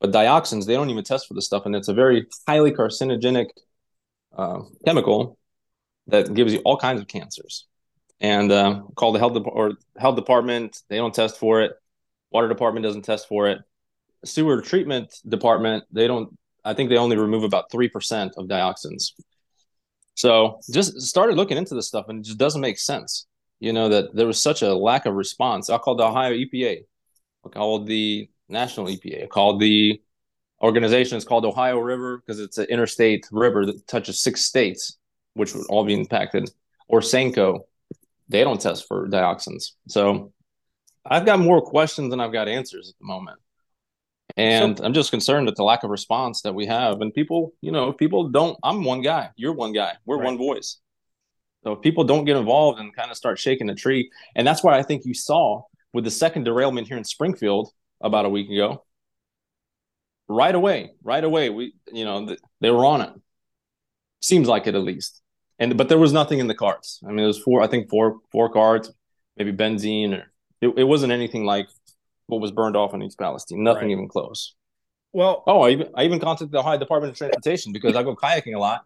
[0.00, 1.64] But dioxins, they don't even test for this stuff.
[1.64, 3.48] And it's a very highly carcinogenic
[4.36, 5.38] uh, chemical
[6.08, 7.66] that gives you all kinds of cancers.
[8.20, 10.80] And uh, call the health, de- or health department.
[10.88, 11.72] They don't test for it.
[12.30, 13.58] Water department doesn't test for it.
[14.24, 16.36] Sewer treatment department, they don't.
[16.64, 19.12] I think they only remove about three percent of dioxins.
[20.14, 23.26] So just started looking into this stuff, and it just doesn't make sense.
[23.60, 25.70] You know that there was such a lack of response.
[25.70, 26.84] I called the Ohio EPA.
[27.44, 29.24] I called the national EPA.
[29.24, 30.00] I called the
[30.62, 31.16] organization.
[31.16, 34.98] It's called Ohio River because it's an interstate river that touches six states,
[35.36, 36.50] which would all be impacted.
[36.90, 37.60] ORSANCO,
[38.28, 39.72] they don't test for dioxins.
[39.88, 40.32] So
[41.04, 43.38] I've got more questions than I've got answers at the moment.
[44.36, 47.00] And so, I'm just concerned at the lack of response that we have.
[47.00, 50.24] And people, you know, if people don't, I'm one guy, you're one guy, we're right.
[50.24, 50.78] one voice.
[51.64, 54.62] So if people don't get involved and kind of start shaking the tree, and that's
[54.62, 57.70] why I think you saw with the second derailment here in Springfield
[58.00, 58.84] about a week ago.
[60.28, 63.10] Right away, right away, we, you know, they were on it.
[64.20, 65.22] Seems like it at least.
[65.58, 67.00] And but there was nothing in the cards.
[67.04, 68.92] I mean, it was four, I think four, four cards,
[69.36, 71.68] maybe benzene or it, it wasn't anything like
[72.26, 73.62] what was burned off in East Palestine.
[73.62, 73.92] Nothing right.
[73.92, 74.54] even close.
[75.12, 78.14] Well, oh, I even I even contacted the Ohio Department of Transportation because I go
[78.14, 78.84] kayaking a lot,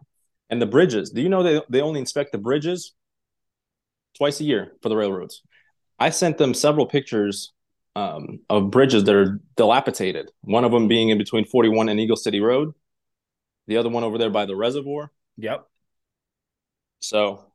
[0.49, 1.09] and the bridges.
[1.09, 2.93] Do you know they they only inspect the bridges
[4.17, 5.41] twice a year for the railroads?
[5.99, 7.53] I sent them several pictures
[7.95, 10.31] um, of bridges that are dilapidated.
[10.41, 12.73] One of them being in between 41 and Eagle City Road,
[13.67, 15.11] the other one over there by the reservoir.
[15.37, 15.67] Yep.
[17.01, 17.45] So,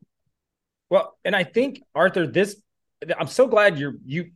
[0.90, 2.61] well, and I think Arthur, this
[3.18, 4.32] I'm so glad you're you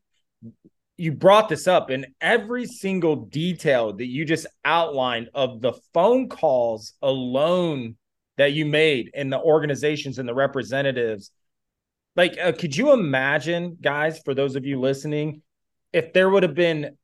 [0.96, 6.28] you brought this up and every single detail that you just outlined of the phone
[6.28, 7.96] calls alone
[8.36, 11.30] that you made and the organizations and the representatives
[12.16, 15.40] like uh, could you imagine guys for those of you listening
[15.94, 16.94] if there would have been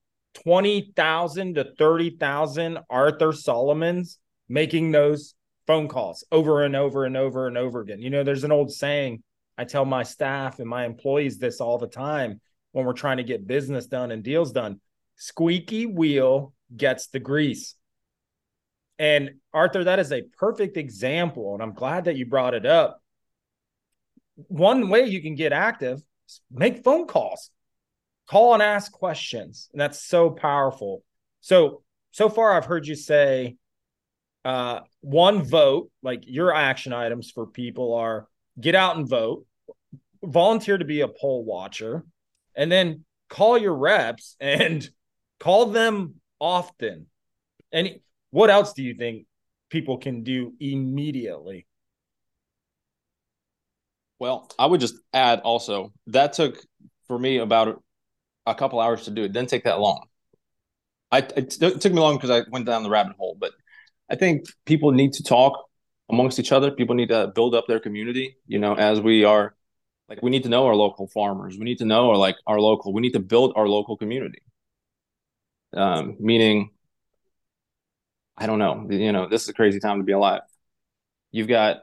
[0.45, 5.35] 20,000 to 30,000 Arthur Solomons making those
[5.67, 8.73] phone calls over and over and over and over again you know there's an old
[8.73, 9.23] saying
[9.59, 12.41] I tell my staff and my employees this all the time
[12.73, 14.81] when we're trying to get business done and deals done.
[15.17, 17.75] Squeaky wheel gets the grease.
[18.99, 21.55] And Arthur, that is a perfect example.
[21.55, 23.01] And I'm glad that you brought it up.
[24.49, 27.51] One way you can get active is make phone calls,
[28.29, 29.69] call and ask questions.
[29.73, 31.03] And that's so powerful.
[31.41, 33.57] So, so far, I've heard you say
[34.47, 38.29] uh, one vote, like your action items for people are
[38.61, 39.45] get out and vote,
[40.23, 42.05] volunteer to be a poll watcher,
[42.55, 44.89] and then call your reps and
[45.41, 47.07] call them often.
[47.73, 47.99] And
[48.31, 49.27] what else do you think
[49.69, 51.67] people can do immediately?
[54.21, 56.57] Well, I would just add also that took
[57.09, 57.83] for me about
[58.47, 59.25] a couple hours to do.
[59.25, 60.07] It didn't take that long.
[61.11, 63.51] I it took me long because I went down the rabbit hole, but
[64.09, 65.65] I think people need to talk
[66.09, 66.71] amongst each other.
[66.71, 68.37] People need to build up their community.
[68.47, 69.55] You know, as we are
[70.09, 71.57] like we need to know our local farmers.
[71.59, 72.93] We need to know our like our local.
[72.93, 74.43] We need to build our local community.
[75.75, 76.71] Um, meaning,
[78.37, 78.87] I don't know.
[78.89, 80.43] You know, this is a crazy time to be alive.
[81.33, 81.79] You've got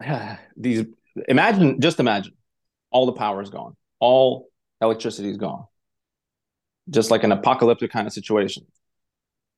[0.56, 0.84] these.
[1.28, 2.34] Imagine, just imagine,
[2.90, 3.76] all the power is gone.
[4.00, 4.48] All
[4.80, 5.66] electricity is gone.
[6.90, 8.66] Just like an apocalyptic kind of situation.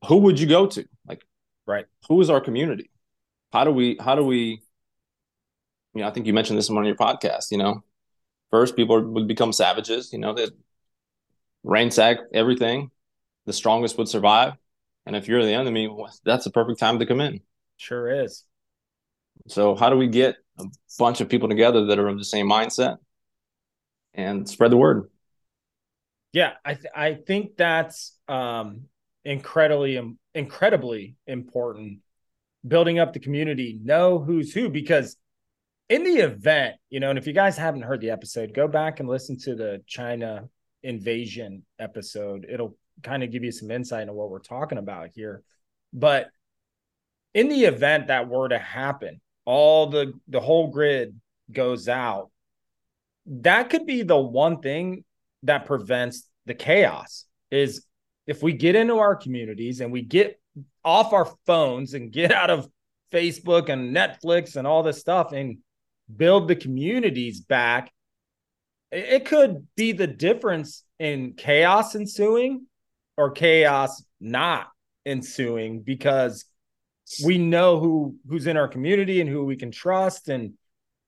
[0.07, 0.87] Who would you go to?
[1.09, 1.25] Like,
[1.66, 1.87] right?
[2.09, 2.90] Who is our community?
[3.52, 3.96] How do we?
[4.00, 4.62] How do we?
[5.94, 7.50] You know, I think you mentioned this in one of your podcasts.
[7.50, 7.83] You know,
[8.50, 10.12] first people would become savages.
[10.12, 10.48] You know, they
[11.62, 12.90] ransack everything.
[13.46, 14.55] The strongest would survive,
[15.07, 15.88] and if you're the enemy,
[16.24, 17.40] that's the perfect time to come in.
[17.76, 18.44] Sure is.
[19.48, 20.64] So, how do we get a
[20.98, 22.96] bunch of people together that are of the same mindset
[24.14, 25.11] and spread the word?
[26.33, 28.88] Yeah, I th- I think that's um,
[29.27, 30.01] incredibly
[30.35, 32.01] incredibly important.
[32.67, 35.17] Building up the community, know who's who, because
[35.89, 38.99] in the event, you know, and if you guys haven't heard the episode, go back
[38.99, 40.49] and listen to the China
[40.83, 42.47] invasion episode.
[42.49, 45.43] It'll kind of give you some insight into what we're talking about here.
[45.93, 46.29] But
[47.35, 51.21] in the event that were to happen, all the the whole grid
[51.53, 52.31] goes out.
[53.27, 55.05] That could be the one thing
[55.45, 57.86] that prevents the chaos is
[58.27, 60.41] if we get into our communities and we get
[60.85, 62.69] off our phones and get out of
[63.12, 65.59] Facebook and Netflix and all this stuff and
[66.15, 67.93] build the communities back,
[68.93, 72.67] it could be the difference in chaos ensuing
[73.17, 74.69] or chaos not
[75.05, 76.45] ensuing because
[77.25, 80.55] we know who who's in our community and who we can trust and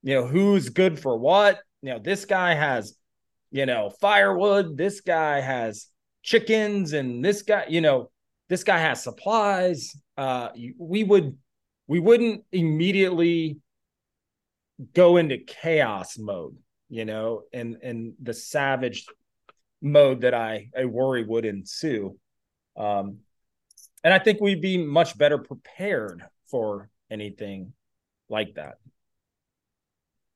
[0.03, 1.61] you know who's good for what.
[1.83, 2.97] You know this guy has
[3.51, 4.77] you know firewood.
[4.77, 5.87] This guy has
[6.29, 8.11] chickens and this guy you know
[8.49, 11.37] this guy has supplies uh we would
[11.87, 13.59] we wouldn't immediately
[14.95, 16.57] go into chaos mode
[16.89, 19.07] you know and and the savage
[19.81, 22.17] mode that i i worry would ensue
[22.77, 23.19] um
[24.05, 27.73] and I think we'd be much better prepared for anything
[28.29, 28.77] like that.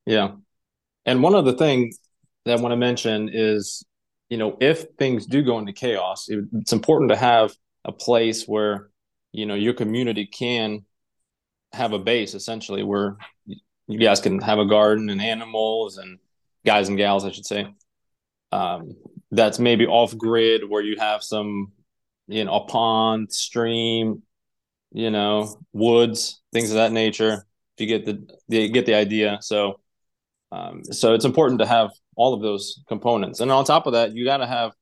[0.06, 0.32] Yeah.
[1.06, 1.92] And one other thing
[2.44, 3.84] that I want to mention is,
[4.32, 8.48] you know, if things do go into chaos, it, it's important to have a place
[8.48, 8.88] where,
[9.30, 10.86] you know, your community can
[11.74, 16.18] have a base essentially where you guys can have a garden and animals and
[16.64, 17.74] guys and gals, I should say.
[18.52, 18.96] Um,
[19.32, 21.72] that's maybe off grid where you have some
[22.26, 24.22] you know, a pond, stream,
[24.92, 27.44] you know, woods, things of that nature.
[27.76, 29.40] If you get the, the get the idea.
[29.42, 29.80] So
[30.50, 33.40] um, so it's important to have all of those components.
[33.40, 34.72] And on top of that, you got to have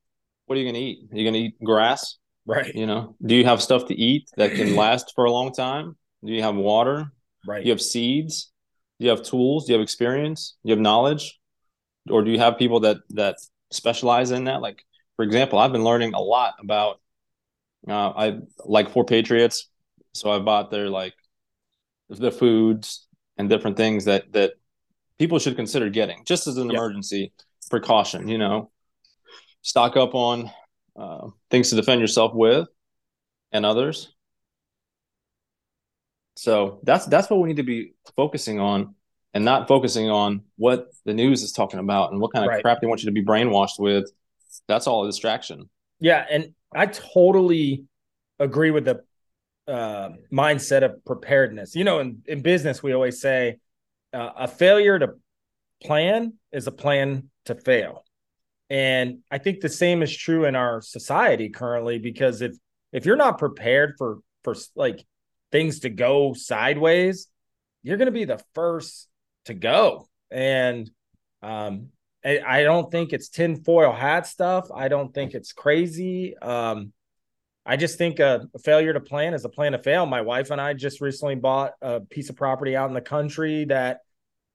[0.46, 1.08] what are you going to eat?
[1.12, 2.16] Are you going to eat grass?
[2.44, 2.74] Right.
[2.74, 5.96] You know, do you have stuff to eat that can last for a long time?
[6.24, 7.12] Do you have water?
[7.46, 7.62] Right.
[7.62, 8.50] Do you have seeds?
[8.98, 9.66] Do you have tools?
[9.66, 10.56] Do you have experience?
[10.64, 11.38] Do you have knowledge?
[12.10, 13.36] Or do you have people that that
[13.70, 14.60] specialize in that?
[14.60, 14.82] Like,
[15.16, 17.00] for example, I've been learning a lot about
[17.88, 19.66] uh, I like 4Patriots,
[20.14, 21.14] so I bought their like
[22.08, 24.54] the foods and different things that that
[25.20, 26.78] people should consider getting just as an yep.
[26.78, 27.32] emergency
[27.68, 28.26] precaution.
[28.26, 28.70] You know,
[29.62, 30.50] stock up on
[30.96, 32.66] uh, things to defend yourself with
[33.52, 34.12] and others.
[36.36, 38.94] So that's that's what we need to be focusing on,
[39.34, 42.62] and not focusing on what the news is talking about and what kind of right.
[42.62, 44.10] crap they want you to be brainwashed with.
[44.66, 45.68] That's all a distraction.
[46.00, 47.84] Yeah, and I totally
[48.38, 49.02] agree with the
[49.68, 51.76] uh, mindset of preparedness.
[51.76, 53.58] You know, in, in business, we always say
[54.12, 55.14] uh, a failure to
[55.82, 58.04] plan is a plan to fail.
[58.68, 62.56] And I think the same is true in our society currently because if
[62.92, 65.04] if you're not prepared for for like
[65.50, 67.26] things to go sideways,
[67.82, 69.08] you're going to be the first
[69.46, 70.08] to go.
[70.30, 70.90] And
[71.42, 71.88] um,
[72.24, 74.68] I, I don't think it's tinfoil hat stuff.
[74.74, 76.36] I don't think it's crazy.
[76.38, 76.92] Um,
[77.70, 80.04] I just think a, a, failure to plan is a plan to fail.
[80.06, 83.66] My wife and I just recently bought a piece of property out in the country
[83.66, 84.00] that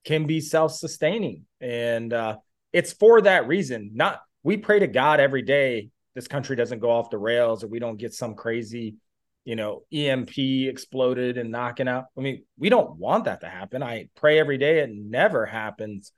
[0.03, 2.37] can be self-sustaining, and uh,
[2.73, 3.91] it's for that reason.
[3.93, 7.67] Not we pray to God every day this country doesn't go off the rails or
[7.67, 8.95] we don't get some crazy,
[9.43, 12.05] you know, EMP exploded and knocking out.
[12.17, 13.81] I mean, we don't want that to happen.
[13.81, 16.11] I pray every day it never happens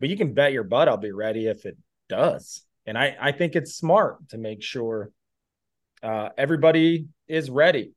[0.00, 1.76] but you can bet your butt I'll be ready if it
[2.08, 2.62] does.
[2.86, 5.10] And I, I think it's smart to make sure
[6.06, 7.92] uh, everybody is ready.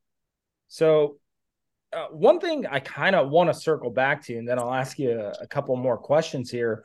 [0.68, 1.18] So,
[1.94, 4.98] uh, one thing I kind of want to circle back to, and then I'll ask
[4.98, 6.84] you a, a couple more questions here.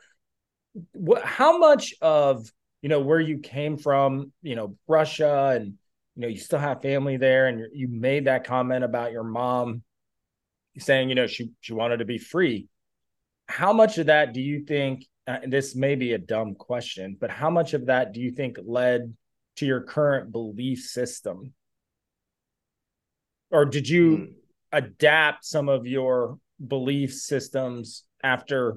[0.93, 2.47] What, how much of
[2.83, 5.73] you know where you came from, you know, Russia, and
[6.15, 9.81] you know you still have family there, and you made that comment about your mom
[10.77, 12.67] saying, you know, she she wanted to be free.
[13.47, 15.05] How much of that do you think?
[15.27, 18.57] Uh, this may be a dumb question, but how much of that do you think
[18.63, 19.11] led
[19.57, 21.53] to your current belief system?
[23.51, 24.33] Or did you mm.
[24.71, 28.75] adapt some of your belief systems after,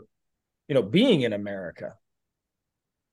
[0.68, 1.94] you know, being in America?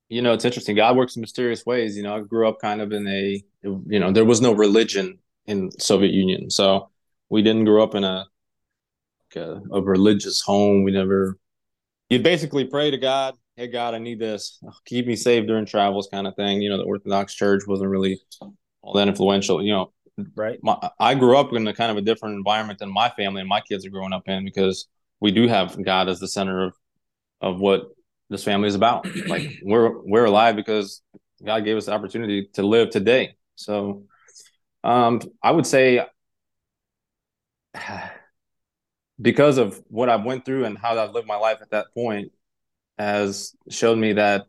[0.09, 0.75] You know, it's interesting.
[0.75, 1.97] God works in mysterious ways.
[1.97, 5.17] You know, I grew up kind of in a, you know, there was no religion
[5.47, 6.89] in Soviet Union, so
[7.29, 8.25] we didn't grow up in a
[9.35, 10.83] a, a religious home.
[10.83, 11.37] We never.
[12.09, 14.59] You basically pray to God, "Hey God, I need this.
[14.85, 16.61] Keep me safe during travels," kind of thing.
[16.61, 18.19] You know, the Orthodox Church wasn't really
[18.81, 19.63] all that influential.
[19.63, 19.93] You know,
[20.35, 20.59] right?
[20.61, 23.49] My, I grew up in a kind of a different environment than my family and
[23.49, 24.87] my kids are growing up in because
[25.19, 26.73] we do have God as the center of
[27.41, 27.89] of what
[28.29, 29.07] this family is about.
[29.27, 31.01] like we're we're alive because
[31.43, 33.35] God gave us the opportunity to live today.
[33.55, 34.03] So
[34.83, 36.05] um, I would say
[39.21, 42.31] because of what I went through and how I lived my life at that point
[42.97, 44.47] has showed me that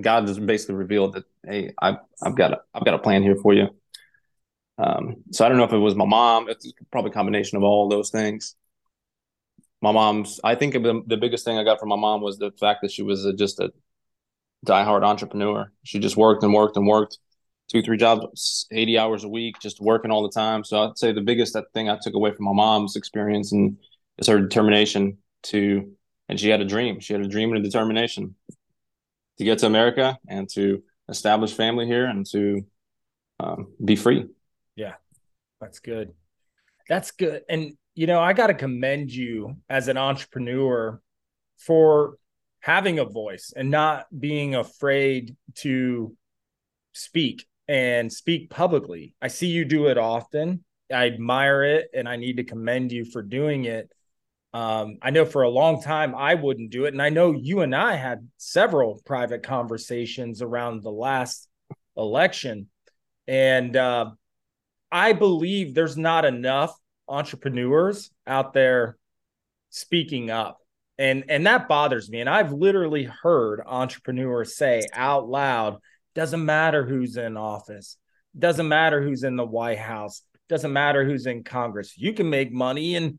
[0.00, 3.36] God has basically revealed that hey, I've I've got a I've got a plan here
[3.36, 3.68] for you.
[4.78, 6.48] Um, so I don't know if it was my mom.
[6.48, 8.54] It's probably a combination of all those things.
[9.80, 10.40] My mom's.
[10.44, 12.92] I think the, the biggest thing I got from my mom was the fact that
[12.92, 13.72] she was a, just a
[14.66, 15.72] diehard entrepreneur.
[15.84, 17.18] She just worked and worked and worked,
[17.70, 20.64] two three jobs, eighty hours a week, just working all the time.
[20.64, 23.76] So I'd say the biggest thing I took away from my mom's experience and
[24.18, 25.92] is her determination to,
[26.28, 27.00] and she had a dream.
[27.00, 28.34] She had a dream and a determination
[29.38, 32.66] to get to America and to establish family here and to
[33.40, 34.26] um, be free.
[34.76, 34.94] Yeah,
[35.60, 36.12] that's good.
[36.88, 37.42] That's good.
[37.48, 41.00] And, you know, I got to commend you as an entrepreneur
[41.58, 42.16] for
[42.60, 46.16] having a voice and not being afraid to
[46.92, 49.14] speak and speak publicly.
[49.22, 50.64] I see you do it often.
[50.92, 53.90] I admire it and I need to commend you for doing it.
[54.54, 56.94] Um, I know for a long time I wouldn't do it.
[56.94, 61.48] And I know you and I had several private conversations around the last
[61.96, 62.68] election.
[63.26, 64.10] And uh,
[64.90, 66.74] I believe there's not enough
[67.08, 68.96] entrepreneurs out there
[69.70, 70.58] speaking up.
[70.96, 72.20] And and that bothers me.
[72.20, 75.78] And I've literally heard entrepreneurs say out loud,
[76.14, 77.96] doesn't matter who's in office,
[78.36, 81.96] doesn't matter who's in the White House, doesn't matter who's in Congress.
[81.96, 83.18] You can make money and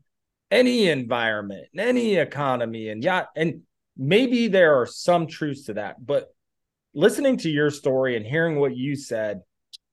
[0.50, 3.62] any environment, any economy, and yeah, and
[3.96, 6.04] maybe there are some truths to that.
[6.04, 6.28] But
[6.94, 9.42] listening to your story and hearing what you said,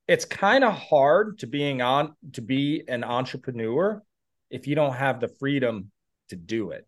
[0.08, 4.02] it's kind of hard to being on to be an entrepreneur
[4.50, 5.92] if you don't have the freedom
[6.30, 6.88] to do it.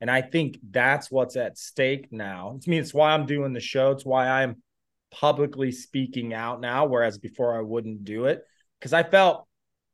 [0.00, 2.58] And I think that's what's at stake now.
[2.66, 3.90] I mean, it's why I'm doing the show.
[3.90, 4.62] It's why I'm
[5.10, 8.42] publicly speaking out now, whereas before I wouldn't do it.
[8.78, 9.46] Because I felt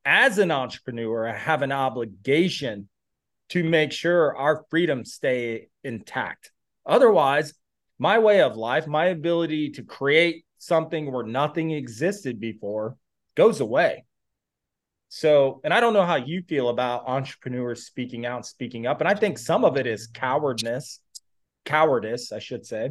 [0.05, 2.89] as an entrepreneur, I have an obligation
[3.51, 6.53] to make sure our freedoms stay intact.
[6.87, 7.55] Otherwise,
[7.99, 12.97] my way of life, my ability to create something where nothing existed before
[13.35, 14.05] goes away.
[15.09, 19.01] So, and I don't know how you feel about entrepreneurs speaking out, speaking up.
[19.01, 21.01] And I think some of it is cowardness,
[21.65, 22.91] cowardice, I should say,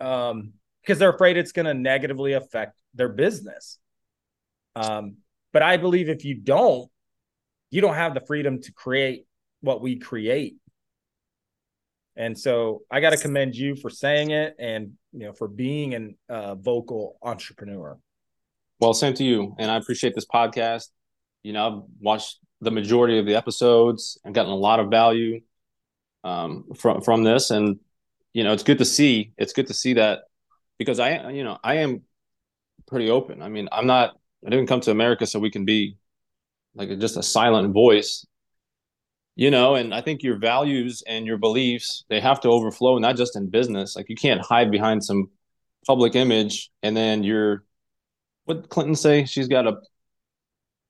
[0.00, 3.78] um, because they're afraid it's going to negatively affect their business.
[4.74, 5.18] Um,
[5.52, 6.90] but I believe if you don't,
[7.70, 9.24] you don't have the freedom to create
[9.62, 10.56] what we create.
[12.16, 15.94] And so I got to commend you for saying it and you know for being
[15.94, 17.96] an uh, vocal entrepreneur.
[18.80, 20.88] Well, same to you, and I appreciate this podcast.
[21.42, 25.40] You know, I've watched the majority of the episodes and gotten a lot of value
[26.22, 27.78] um, from from this, and
[28.34, 29.32] you know, it's good to see.
[29.38, 30.24] It's good to see that
[30.78, 32.02] because I, you know, I am
[32.86, 33.40] pretty open.
[33.40, 34.16] I mean, I'm not.
[34.46, 35.96] I didn't come to America so we can be
[36.74, 38.26] like just a silent voice
[39.34, 43.16] you know and i think your values and your beliefs they have to overflow not
[43.16, 43.96] just in business.
[43.96, 45.30] Like you can't hide behind some
[45.86, 47.64] public image and then you're
[48.44, 49.24] what clinton say?
[49.24, 49.78] She's got a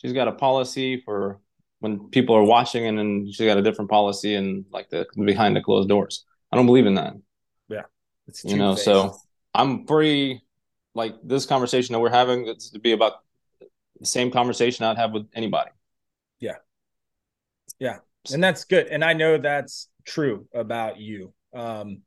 [0.00, 1.38] she's got a policy for
[1.80, 5.56] when people are watching and then she's got a different policy and like the behind
[5.56, 6.24] the closed doors.
[6.50, 7.14] I don't believe in that.
[7.68, 7.82] Yeah.
[8.26, 9.16] It's you know so
[9.54, 10.42] i'm pretty
[10.94, 13.14] like this conversation that we're having it's to be about
[14.00, 15.70] the same conversation i'd have with anybody.
[16.40, 16.56] Yeah.
[17.78, 17.98] Yeah
[18.30, 18.86] and that's good.
[18.86, 21.32] And i know that's true about you.
[21.54, 22.02] Um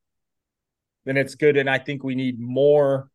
[1.06, 1.58] then it's good.
[1.58, 3.10] And i think we need more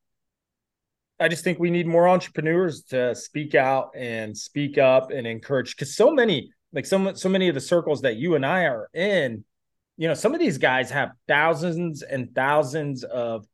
[1.21, 5.77] I just think we need more entrepreneurs to speak out and speak up and encourage.
[5.77, 8.89] Because so many, like so, so many of the circles that you and I are
[8.95, 9.45] in,
[9.99, 13.45] you know, some of these guys have thousands and thousands of,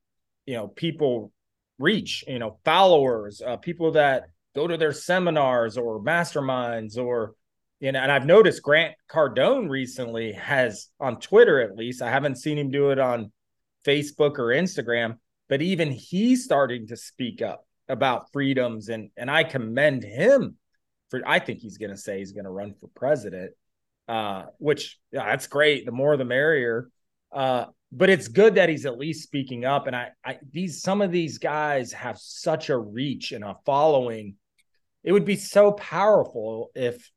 [0.46, 1.32] you know, people
[1.80, 7.34] reach, you know, followers, uh, people that go to their seminars or masterminds or,
[7.80, 12.36] you know, and I've noticed Grant Cardone recently has on Twitter, at least, I haven't
[12.36, 13.32] seen him do it on
[13.84, 15.18] Facebook or Instagram,
[15.48, 20.56] but even he's starting to speak up about freedoms and and I commend him
[21.08, 23.52] for I think he's going to say he's going to run for president
[24.08, 25.86] uh which yeah, that's great.
[25.86, 26.90] The more the merrier.
[27.32, 31.00] Uh but it's good that he's at least speaking up and I I these some
[31.00, 34.34] of these guys have such a reach and a following.
[35.04, 37.08] It would be so powerful if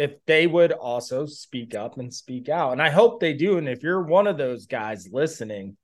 [0.00, 3.68] if they would also speak up and speak out and I hope they do and
[3.68, 5.76] if you're one of those guys listening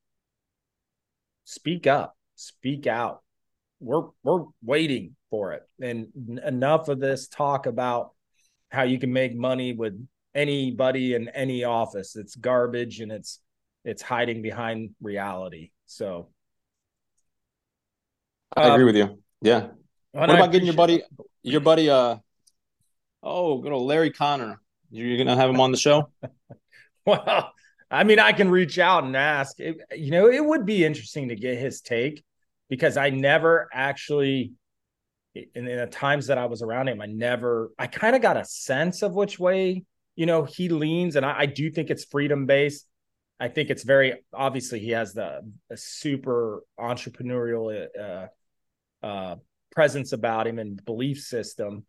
[1.47, 3.23] speak up, speak out.
[3.81, 5.62] We're we're waiting for it.
[5.81, 6.09] And
[6.45, 8.11] enough of this talk about
[8.71, 9.95] how you can make money with
[10.35, 12.17] anybody in any office.
[12.17, 13.41] It's garbage and it's
[13.85, 15.71] it's hiding behind reality.
[15.87, 16.29] So
[18.55, 19.23] I agree with you.
[19.41, 19.69] Yeah.
[20.12, 21.03] What about getting your buddy
[21.43, 22.17] your buddy uh
[23.27, 24.61] oh good old Larry Connor?
[24.91, 26.11] You're gonna have him on the show?
[27.07, 27.53] well,
[27.91, 29.59] I mean, I can reach out and ask.
[29.61, 32.24] It, you know, it would be interesting to get his take
[32.68, 34.53] because I never actually,
[35.35, 38.37] in, in the times that I was around him, I never, I kind of got
[38.37, 41.16] a sense of which way, you know, he leans.
[41.16, 42.87] And I, I do think it's freedom based.
[43.39, 45.43] I think it's very obviously he has the
[45.74, 49.37] super entrepreneurial uh, uh,
[49.72, 51.85] presence about him and belief system.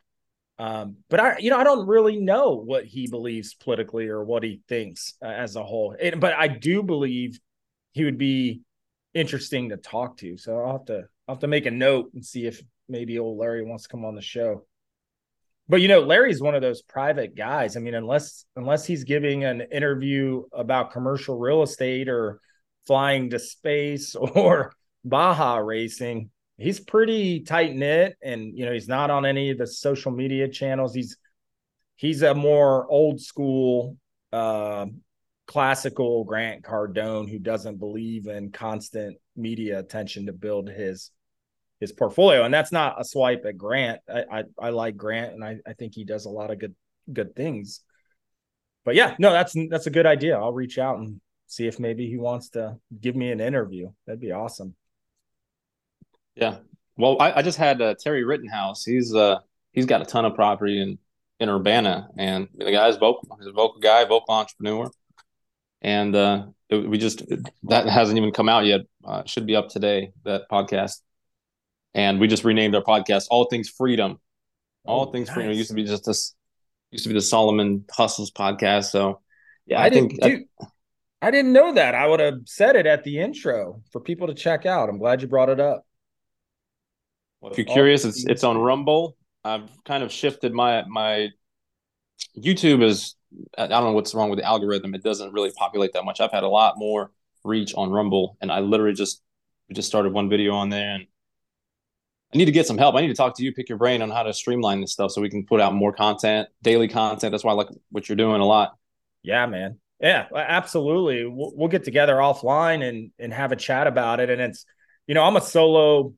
[0.59, 4.43] Um, but I, you know, I don't really know what he believes politically or what
[4.43, 5.95] he thinks uh, as a whole.
[5.99, 7.39] It, but I do believe
[7.91, 8.61] he would be
[9.13, 10.37] interesting to talk to.
[10.37, 13.37] So I'll have to, I'll have to make a note and see if maybe old
[13.37, 14.65] Larry wants to come on the show.
[15.69, 17.75] But you know, Larry's one of those private guys.
[17.75, 22.39] I mean, unless unless he's giving an interview about commercial real estate or
[22.85, 24.71] flying to space or
[25.03, 29.67] Baja racing, he's pretty tight knit and you know he's not on any of the
[29.67, 30.93] social media channels.
[30.93, 31.17] He's
[31.95, 33.97] he's a more old school
[34.33, 34.87] uh,
[35.45, 41.11] classical grant cardone who doesn't believe in constant media attention to build his
[41.79, 42.43] his portfolio.
[42.43, 44.01] And that's not a swipe at grant.
[44.09, 46.75] I i, I like grant and I, I think he does a lot of good
[47.11, 47.81] good things.
[48.83, 50.37] But yeah no that's that's a good idea.
[50.37, 53.91] I'll reach out and see if maybe he wants to give me an interview.
[54.05, 54.75] That'd be awesome
[56.38, 56.57] yeah.
[56.97, 58.83] Well, I, I just had uh, Terry Rittenhouse.
[58.83, 59.39] He's uh
[59.71, 60.97] he's got a ton of property in
[61.39, 63.27] in Urbana, and the guy's vocal.
[63.38, 64.89] He's a vocal guy, vocal entrepreneur,
[65.81, 67.23] and uh, it, we just
[67.63, 68.81] that hasn't even come out yet.
[69.05, 70.11] Uh, should be up today.
[70.25, 71.01] That podcast,
[71.93, 74.19] and we just renamed our podcast "All Things Freedom."
[74.85, 75.35] All oh, Things nice.
[75.35, 75.51] Freedom.
[75.51, 76.33] It used to be just this.
[76.91, 78.85] Used to be the Solomon Hustles podcast.
[78.85, 79.21] So,
[79.65, 80.19] yeah, I, I think.
[80.21, 80.65] Dude, I,
[81.21, 81.95] I didn't know that.
[81.95, 84.88] I would have said it at the intro for people to check out.
[84.88, 85.86] I'm glad you brought it up.
[87.47, 89.15] Well, if you're curious, it's it's on Rumble.
[89.45, 91.29] I've kind of shifted my my
[92.37, 93.15] YouTube is
[93.57, 94.93] I don't know what's wrong with the algorithm.
[94.93, 96.19] It doesn't really populate that much.
[96.19, 97.11] I've had a lot more
[97.45, 99.21] reach on Rumble, and I literally just
[99.69, 101.07] we just started one video on there, and
[102.33, 102.95] I need to get some help.
[102.95, 105.11] I need to talk to you, pick your brain on how to streamline this stuff
[105.11, 107.31] so we can put out more content, daily content.
[107.31, 108.75] That's why I like what you're doing a lot.
[109.23, 109.79] Yeah, man.
[110.01, 111.25] Yeah, absolutely.
[111.25, 114.29] We'll, we'll get together offline and and have a chat about it.
[114.29, 114.65] And it's
[115.07, 116.13] you know I'm a solo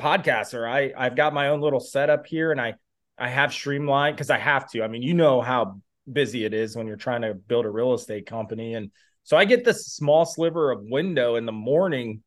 [0.00, 0.68] podcaster.
[0.68, 2.74] I I've got my own little setup here, and I
[3.18, 4.82] I have streamlined because I have to.
[4.82, 5.80] I mean, you know how
[6.10, 8.90] busy it is when you're trying to build a real estate company, and
[9.24, 12.22] so I get this small sliver of window in the morning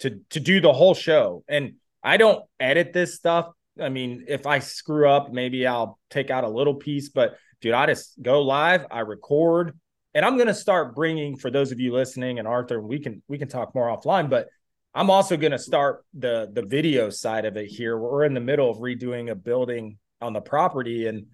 [0.00, 3.50] to to do the whole show, and I don't edit this stuff.
[3.80, 7.74] I mean, if I screw up, maybe I'll take out a little piece, but dude,
[7.74, 9.78] I just go live, I record,
[10.14, 13.22] and I'm going to start bringing for those of you listening and Arthur, we can
[13.28, 14.48] we can talk more offline, but
[14.94, 17.96] I'm also going to start the the video side of it here.
[17.96, 21.26] We're in the middle of redoing a building on the property, and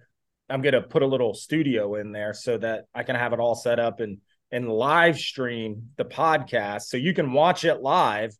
[0.49, 3.39] I'm going to put a little studio in there so that I can have it
[3.39, 4.19] all set up and
[4.51, 8.35] and live stream the podcast, so you can watch it live.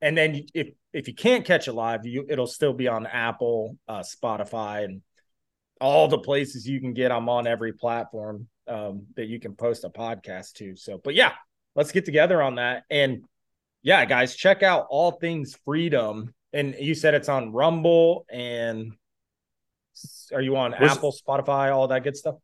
[0.00, 3.76] And then if if you can't catch it live, you it'll still be on Apple,
[3.88, 5.02] uh, Spotify, and
[5.80, 7.12] all the places you can get.
[7.12, 10.76] I'm on every platform um, that you can post a podcast to.
[10.76, 11.32] So, but yeah,
[11.74, 13.24] let's get together on that and
[13.84, 16.34] yeah, guys, check out All Things Freedom.
[16.52, 18.92] And you said it's on Rumble and
[20.32, 22.36] are you on Where's, Apple, Spotify, all that good stuff?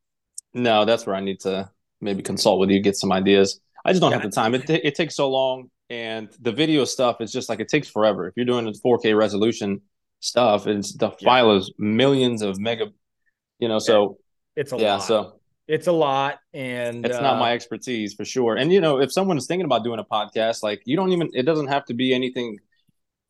[0.52, 1.70] No, that's where I need to
[2.00, 3.60] maybe consult with you, get some ideas.
[3.84, 4.18] I just don't yeah.
[4.18, 4.54] have the time.
[4.54, 8.28] It, it takes so long and the video stuff is just like it takes forever.
[8.28, 9.80] If you're doing a 4K resolution
[10.20, 11.24] stuff, it's the yeah.
[11.24, 12.92] file is millions of mega,
[13.58, 13.78] you know.
[13.78, 14.18] So
[14.56, 15.04] it's a yeah, lot.
[15.04, 15.39] so
[15.70, 18.56] it's a lot, and it's uh, not my expertise for sure.
[18.56, 21.30] And you know, if someone is thinking about doing a podcast, like you don't even,
[21.32, 22.58] it doesn't have to be anything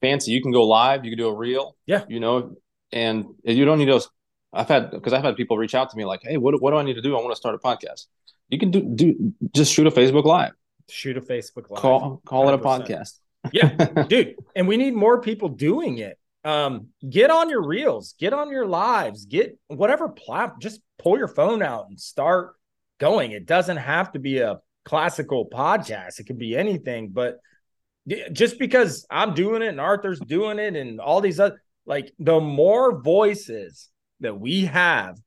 [0.01, 0.33] fancy.
[0.33, 2.57] You can go live, you can do a reel, yeah, you know,
[2.93, 4.09] and you don't need those.
[4.53, 6.77] I've had because I've had people reach out to me like, "Hey, what what do
[6.79, 7.17] I need to do?
[7.17, 8.07] I want to start a podcast."
[8.49, 10.53] You can do do just shoot a Facebook live
[10.91, 11.81] shoot a Facebook live.
[11.81, 12.49] Call call 100%.
[12.49, 13.19] it a podcast.
[13.53, 14.37] yeah, dude.
[14.55, 16.19] And we need more people doing it.
[16.43, 20.55] Um, get on your reels, get on your lives, get whatever plat.
[20.59, 22.55] Just pull your phone out and start
[22.99, 23.33] going.
[23.33, 26.21] It doesn't have to be a classical podcast.
[26.21, 27.39] It could be anything, but
[28.33, 32.41] just because I'm doing it and Arthur's doing it and all these other like the
[32.41, 33.89] more voices
[34.21, 35.19] that we have,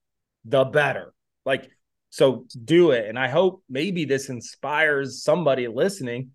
[0.46, 1.14] the better.
[1.46, 1.70] Like
[2.10, 3.10] so do it.
[3.10, 6.32] And I hope maybe this inspires somebody listening.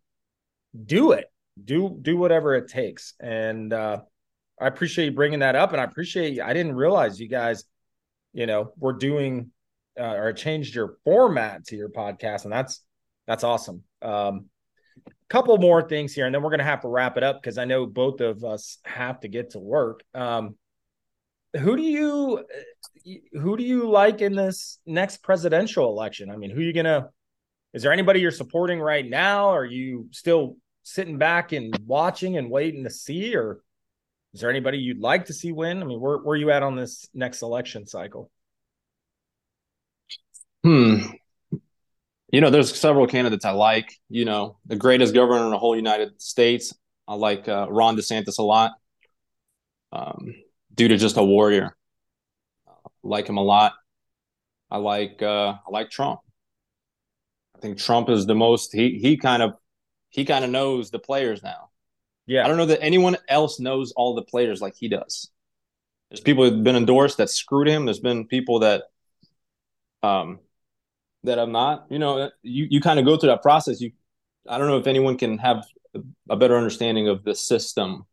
[0.84, 1.26] Do it.
[1.62, 3.14] Do do whatever it takes.
[3.20, 3.98] And uh,
[4.60, 5.72] I appreciate you bringing that up.
[5.72, 7.64] And I appreciate I didn't realize you guys,
[8.32, 9.50] you know, we're doing
[9.98, 12.80] uh, or changed your format to your podcast, and that's
[13.26, 13.82] that's awesome.
[14.02, 14.46] Um,
[15.28, 17.64] couple more things here, and then we're gonna have to wrap it up because I
[17.64, 20.02] know both of us have to get to work.
[20.14, 20.56] Um,
[21.56, 22.44] who do you
[23.32, 26.30] who do you like in this next presidential election?
[26.30, 27.08] I mean, who are you gonna?
[27.74, 29.48] Is there anybody you're supporting right now?
[29.48, 33.60] Are you still sitting back and watching and waiting to see, or
[34.34, 35.82] is there anybody you'd like to see win?
[35.82, 38.30] I mean, where where are you at on this next election cycle?
[40.64, 40.98] Hmm.
[42.30, 43.94] You know, there's several candidates I like.
[44.10, 46.74] You know, the greatest governor in the whole United States.
[47.06, 48.72] I like uh, Ron DeSantis a lot.
[49.92, 50.34] Um,
[50.74, 51.74] due to just a warrior.
[52.68, 52.72] I
[53.02, 53.72] like him a lot.
[54.70, 56.20] I like uh, I like Trump.
[57.56, 59.54] I think Trump is the most he he kind of
[60.10, 61.70] he kind of knows the players now.
[62.28, 62.44] Yeah.
[62.44, 65.30] I don't know that anyone else knows all the players like he does.
[66.10, 67.84] There's people who've been endorsed that screwed him.
[67.84, 68.84] There's been people that
[70.02, 70.38] um
[71.24, 71.86] that I'm not.
[71.90, 73.80] You know, you you kind of go through that process.
[73.80, 73.90] You
[74.48, 75.64] I don't know if anyone can have
[76.30, 78.06] a better understanding of the system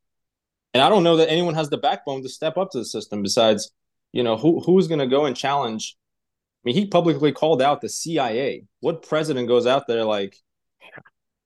[0.75, 3.23] and I don't know that anyone has the backbone to step up to the system
[3.23, 3.71] besides,
[4.11, 5.95] you know, who who's to go and challenge.
[5.97, 8.65] I mean, he publicly called out the CIA.
[8.81, 10.35] What president goes out there like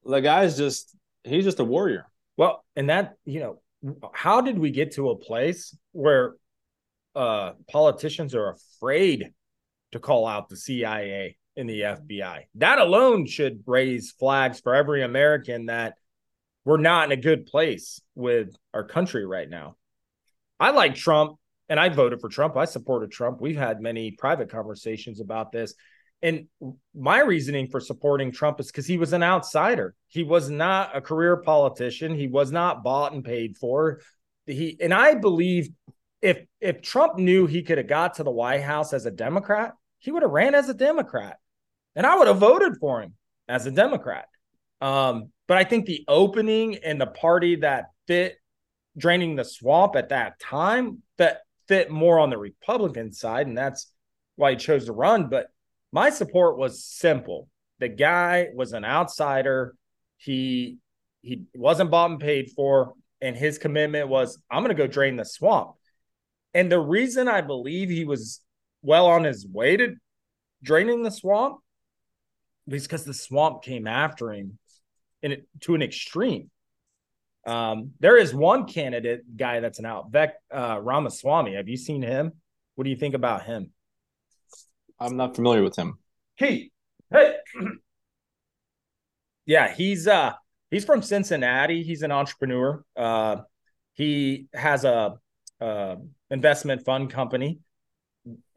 [0.04, 2.08] the guy's just he's just a warrior.
[2.40, 6.36] Well, and that, you know, how did we get to a place where
[7.14, 9.34] uh politicians are afraid
[9.92, 12.44] to call out the CIA and the FBI?
[12.56, 15.96] That alone should raise flags for every American that
[16.64, 19.76] we're not in a good place with our country right now.
[20.62, 21.36] I like Trump
[21.68, 22.56] and I voted for Trump.
[22.56, 23.42] I supported Trump.
[23.42, 25.74] We've had many private conversations about this.
[26.22, 26.48] And
[26.94, 29.96] my reasoning for supporting Trump is because he was an outsider.
[30.08, 32.14] He was not a career politician.
[32.14, 34.02] He was not bought and paid for.
[34.46, 35.70] He and I believe
[36.22, 39.74] if if Trump knew he could have got to the White House as a Democrat,
[40.00, 41.38] he would have ran as a Democrat.
[41.96, 43.16] And I would have voted for him
[43.48, 44.28] as a Democrat.
[44.82, 48.38] Um, but I think the opening and the party that fit
[48.98, 53.92] draining the swamp at that time that fit more on the Republican side, and that's
[54.36, 55.30] why he chose to run.
[55.30, 55.48] But
[55.92, 57.48] my support was simple.
[57.80, 59.76] The guy was an outsider.
[60.18, 60.78] He
[61.22, 65.26] he wasn't bought and paid for, and his commitment was, I'm gonna go drain the
[65.26, 65.72] swamp.
[66.54, 68.42] And the reason I believe he was
[68.82, 69.96] well on his way to
[70.64, 71.60] draining the swamp
[72.68, 74.58] is because the swamp came after him
[75.22, 76.50] in it, to an extreme.
[77.46, 81.56] Um, there is one candidate guy that's an out, Vivek uh, Ramaswamy.
[81.56, 82.34] Have you seen him?
[82.76, 83.72] What do you think about him?
[85.00, 85.98] I'm not familiar with him.
[86.36, 86.72] He,
[87.12, 87.36] hey,
[89.46, 90.34] yeah, he's uh
[90.72, 91.84] he's from Cincinnati.
[91.84, 92.84] He's an entrepreneur.
[92.96, 93.38] Uh,
[93.94, 95.16] he has a,
[95.60, 95.98] a
[96.30, 97.60] investment fund company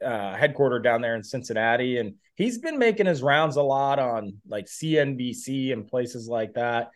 [0.03, 4.35] uh, headquartered down there in Cincinnati, and he's been making his rounds a lot on
[4.47, 6.91] like CNBC and places like that.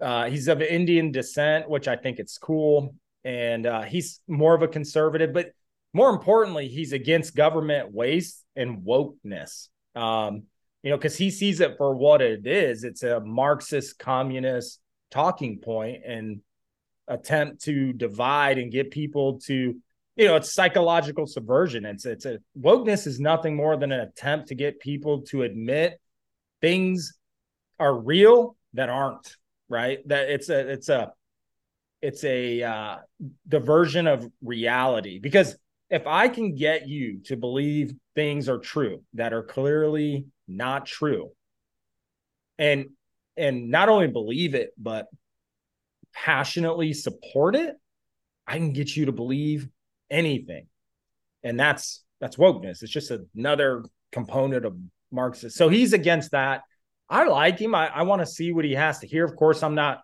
[0.00, 2.94] Uh, he's of Indian descent, which I think it's cool,
[3.24, 5.52] and uh, he's more of a conservative, but
[5.92, 9.68] more importantly, he's against government waste and wokeness.
[9.94, 10.44] Um,
[10.82, 12.84] you know, because he sees it for what it is.
[12.84, 14.80] It's a Marxist communist
[15.10, 16.40] talking point and
[17.06, 19.76] attempt to divide and get people to
[20.16, 21.86] you know, it's psychological subversion.
[21.86, 25.98] It's it's a wokeness is nothing more than an attempt to get people to admit
[26.60, 27.16] things
[27.78, 29.36] are real that aren't
[29.70, 30.06] right.
[30.08, 31.12] That it's a it's a
[32.02, 32.96] it's a uh,
[33.48, 35.56] diversion of reality because
[35.90, 41.30] if I can get you to believe things are true that are clearly not true,
[42.58, 42.86] and
[43.36, 45.06] and not only believe it, but
[46.12, 47.74] passionately support it,
[48.46, 49.68] I can get you to believe
[50.10, 50.66] anything.
[51.42, 52.82] And that's that's wokeness.
[52.82, 54.76] It's just another component of
[55.10, 55.56] Marxist.
[55.56, 56.62] So he's against that.
[57.08, 57.74] I like him.
[57.74, 59.24] I, I want to see what he has to hear.
[59.24, 60.02] Of course, I'm not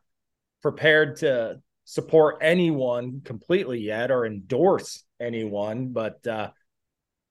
[0.62, 6.51] prepared to support anyone completely yet or endorse anyone, but uh,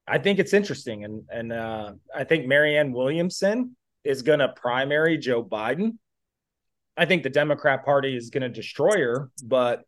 [0.07, 1.03] I think it's interesting.
[1.03, 5.97] And and uh, I think Marianne Williamson is going to primary Joe Biden.
[6.97, 9.83] I think the Democrat Party is going to destroy her, but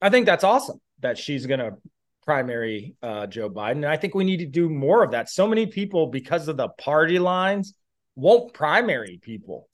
[0.00, 1.72] I think that's awesome that she's going to
[2.24, 3.82] primary uh, Joe Biden.
[3.82, 5.28] And I think we need to do more of that.
[5.28, 7.74] So many people, because of the party lines,
[8.14, 9.68] won't primary people.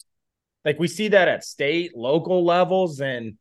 [0.65, 3.35] Like we see that at state, local levels, and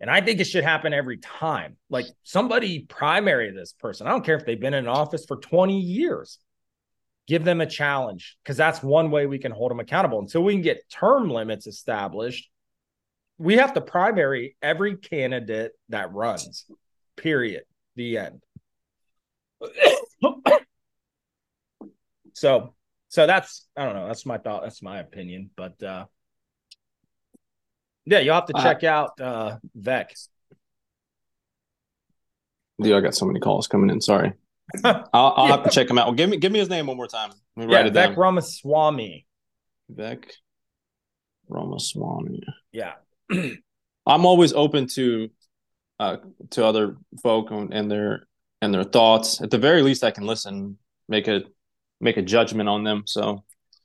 [0.00, 1.76] and I think it should happen every time.
[1.88, 4.06] Like somebody primary this person.
[4.06, 6.38] I don't care if they've been in office for 20 years.
[7.26, 10.20] Give them a challenge because that's one way we can hold them accountable.
[10.20, 12.48] Until we can get term limits established,
[13.38, 16.66] we have to primary every candidate that runs.
[17.16, 17.64] Period.
[17.96, 18.42] The end.
[22.34, 22.74] so
[23.08, 24.06] so that's I don't know.
[24.06, 24.62] That's my thought.
[24.62, 25.50] That's my opinion.
[25.56, 26.04] But uh
[28.06, 30.14] yeah, you'll have to uh, check uh, out uh Vec.
[32.80, 34.00] Dude, I got so many calls coming in.
[34.00, 34.32] Sorry.
[34.84, 36.06] I'll, I'll have to check him out.
[36.06, 37.30] Well, give me give me his name one more time.
[37.56, 38.18] Let me yeah, write it Vec down.
[38.18, 39.26] Ramaswamy.
[39.88, 40.32] Vec
[41.48, 42.42] Ramaswamy.
[42.72, 42.94] Yeah.
[43.30, 45.30] I'm always open to
[45.98, 46.16] uh
[46.50, 48.26] to other folk and their
[48.62, 49.40] and their thoughts.
[49.40, 50.78] At the very least, I can listen,
[51.08, 51.42] make a
[52.00, 53.04] make a judgment on them.
[53.06, 53.44] So,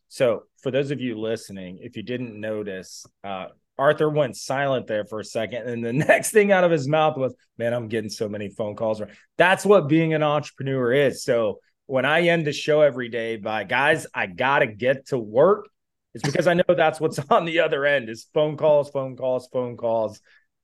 [0.09, 3.47] so for those of you listening, if you didn't notice, uh,
[3.81, 7.17] Arthur went silent there for a second, and the next thing out of his mouth
[7.17, 9.01] was, "Man, I'm getting so many phone calls."
[9.39, 11.23] That's what being an entrepreneur is.
[11.23, 15.67] So when I end the show every day by guys, I gotta get to work.
[16.13, 19.49] It's because I know that's what's on the other end is phone calls, phone calls,
[19.51, 20.21] phone calls,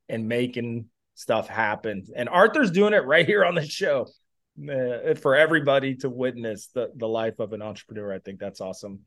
[0.07, 2.05] and making stuff happen.
[2.15, 4.05] And Arthur's doing it right here on the show
[4.61, 8.13] uh, for everybody to witness the, the life of an entrepreneur.
[8.13, 8.99] I think that's awesome.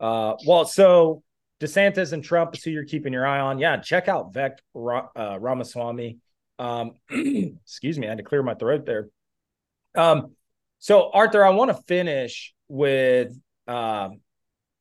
[0.00, 1.22] Uh, well, so
[1.60, 3.58] DeSantis and Trump is who you're keeping your eye on.
[3.58, 6.18] Yeah, check out Vec uh, Ramaswamy.
[6.58, 9.08] Um, excuse me, I had to clear my throat there.
[9.96, 10.34] Um,
[10.78, 13.36] so Arthur, I want to finish with,
[13.66, 14.20] um,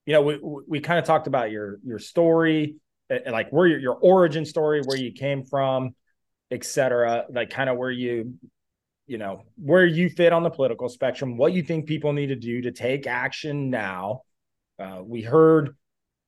[0.06, 2.78] you know, we we kind of talked about your your story,
[3.10, 5.94] like where your, your origin story, where you came from,
[6.52, 7.26] etc.
[7.30, 8.36] Like kind of where you,
[9.06, 12.36] you know, where you fit on the political spectrum, what you think people need to
[12.36, 14.22] do to take action now.
[14.80, 15.76] Uh, we heard,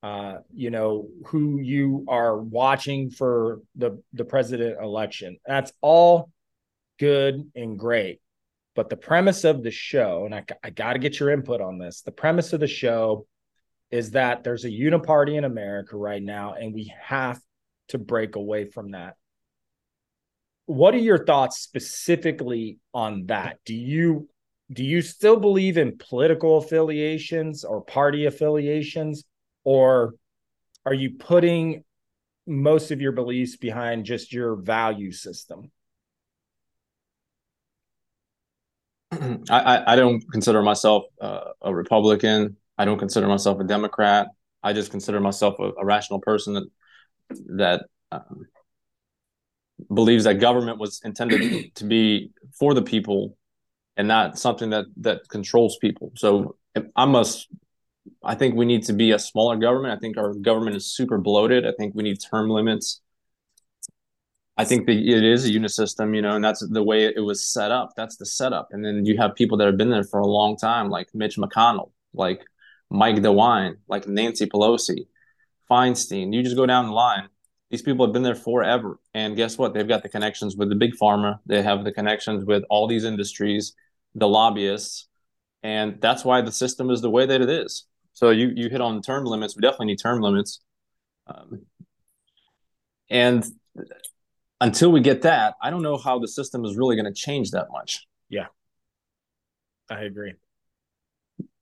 [0.04, 5.38] uh, you know, who you are watching for the the president election.
[5.46, 6.32] That's all
[7.00, 8.20] good and great.
[8.76, 11.78] But the premise of the show, and I, I got to get your input on
[11.78, 12.02] this.
[12.02, 13.28] The premise of the show
[13.92, 17.40] is that there's a uniparty in America right now, and we have
[17.90, 19.16] to break away from that
[20.72, 23.58] what are your thoughts specifically on that?
[23.66, 24.30] Do you
[24.72, 29.26] do you still believe in political affiliations or party affiliations
[29.64, 30.16] or
[30.86, 31.84] are you putting
[32.48, 35.72] most of your beliefs behind just your value system?
[39.50, 42.58] I, I don't consider myself uh, a Republican.
[42.78, 44.28] I don't consider myself a Democrat.
[44.64, 46.68] I just consider myself a, a rational person that
[47.58, 48.46] that um,
[49.94, 53.38] believes that government was intended to be for the people
[53.98, 56.12] and not something that that controls people.
[56.16, 56.56] So
[56.96, 57.48] I must
[58.24, 59.96] I think we need to be a smaller government.
[59.96, 61.66] I think our government is super bloated.
[61.66, 63.02] I think we need term limits.
[64.58, 67.46] I think that it is a unisystem, you know, and that's the way it was
[67.46, 67.92] set up.
[67.96, 68.70] That's the setup.
[68.72, 71.38] And then you have people that have been there for a long time, like Mitch
[71.38, 72.42] McConnell, like
[72.90, 75.08] Mike DeWine, like Nancy Pelosi,
[75.70, 76.34] Feinstein.
[76.34, 77.30] You just go down the line
[77.72, 79.00] these people have been there forever.
[79.14, 79.74] And guess what?
[79.74, 81.40] They've got the connections with the big pharma.
[81.46, 83.74] They have the connections with all these industries,
[84.14, 85.08] the lobbyists.
[85.64, 87.86] And that's why the system is the way that it is.
[88.14, 89.56] So you you hit on term limits.
[89.56, 90.62] We definitely need term limits.
[91.28, 91.66] Um,
[93.10, 93.46] and
[94.60, 97.52] until we get that, I don't know how the system is really going to change
[97.52, 98.06] that much.
[98.30, 98.48] Yeah,
[99.90, 100.34] I agree.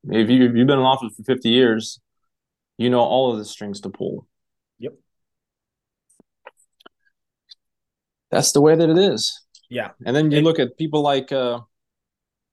[0.03, 1.99] If you, if you've been in office for 50 years,
[2.77, 4.27] you know all of the strings to pull.
[4.79, 4.93] Yep.
[8.31, 9.41] That's the way that it is.
[9.69, 9.89] Yeah.
[10.05, 11.59] And then you it, look at people like uh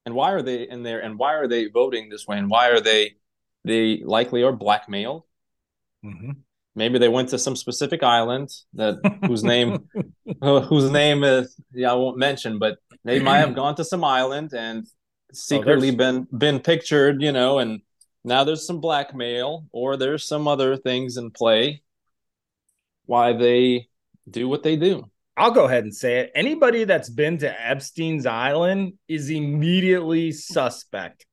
[0.05, 2.69] and why are they in there and why are they voting this way and why
[2.69, 3.15] are they
[3.63, 5.23] they likely are blackmailed?
[6.05, 6.31] Mm-hmm.
[6.75, 9.89] Maybe they went to some specific island that whose name
[10.41, 14.03] uh, whose name is yeah I won't mention, but they might have gone to some
[14.03, 14.85] island and
[15.33, 17.81] secretly oh, been been pictured, you know, and
[18.23, 21.81] now there's some blackmail or there's some other things in play
[23.05, 23.87] why they
[24.29, 25.09] do what they do.
[25.35, 26.31] I'll go ahead and say it.
[26.35, 31.25] Anybody that's been to Epstein's Island is immediately suspect,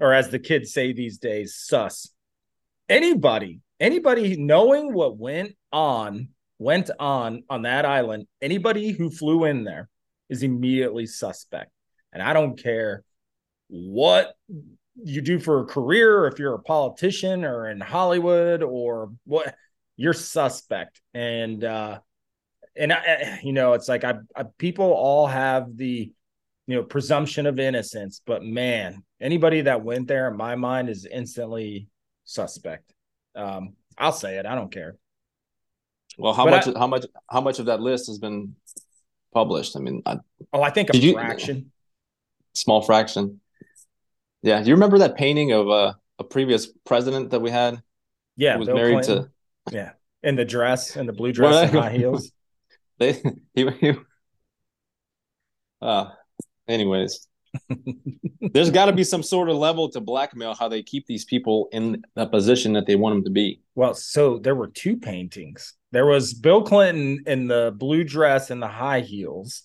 [0.00, 2.10] or as the kids say these days, sus.
[2.88, 6.28] Anybody, anybody knowing what went on,
[6.58, 9.88] went on on that island, anybody who flew in there
[10.28, 11.70] is immediately suspect.
[12.12, 13.04] And I don't care
[13.68, 14.34] what
[15.02, 19.54] you do for a career, or if you're a politician or in Hollywood or what,
[19.96, 21.00] you're suspect.
[21.14, 21.98] And uh,
[22.76, 26.12] and I, you know, it's like I, I people all have the
[26.66, 31.06] you know presumption of innocence, but man, anybody that went there, in my mind, is
[31.06, 31.88] instantly
[32.24, 32.92] suspect.
[33.34, 34.46] Um, I'll say it.
[34.46, 34.96] I don't care.
[36.18, 36.74] Well, how but much?
[36.74, 37.06] I, how much?
[37.30, 38.56] How much of that list has been
[39.32, 39.76] published?
[39.76, 40.18] I mean, I,
[40.52, 41.56] oh, I think a fraction.
[41.56, 41.64] You,
[42.54, 43.40] small fraction.
[44.42, 47.82] Yeah, do you remember that painting of uh, a previous president that we had?
[48.36, 49.30] Yeah, who was Bill married Clinton.
[49.68, 49.74] to.
[49.74, 49.90] Yeah,
[50.22, 52.30] in the dress, in the blue dress and high heels.
[52.98, 53.12] They
[53.54, 53.92] he, he
[55.82, 56.10] uh
[56.68, 57.26] anyways.
[58.52, 61.68] There's got to be some sort of level to blackmail how they keep these people
[61.72, 63.60] in the position that they want them to be.
[63.74, 65.74] Well, so there were two paintings.
[65.92, 69.62] There was Bill Clinton in the blue dress and the high heels,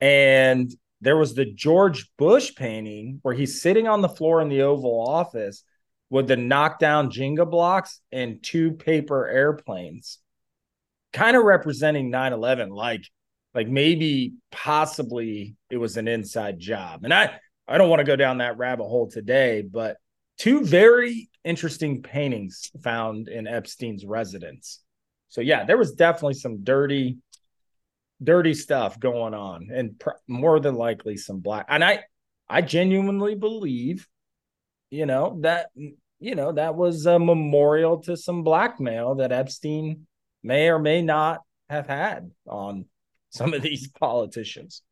[0.00, 4.62] and there was the George Bush painting where he's sitting on the floor in the
[4.62, 5.64] Oval Office
[6.10, 10.18] with the knockdown Jenga blocks and two paper airplanes
[11.12, 13.04] kind of representing 9-11 like
[13.54, 17.04] like maybe possibly it was an inside job.
[17.04, 17.38] And i
[17.68, 19.96] i don't want to go down that rabbit hole today but
[20.38, 24.80] two very interesting paintings found in epstein's residence.
[25.28, 27.18] So yeah there was definitely some dirty
[28.22, 32.00] dirty stuff going on and pr- more than likely some black and i
[32.50, 34.06] i genuinely believe
[34.90, 35.68] you know that
[36.18, 40.06] you know that was a memorial to some blackmail that epstein
[40.42, 41.40] may or may not
[41.70, 42.84] have had on
[43.30, 44.82] some of these politicians.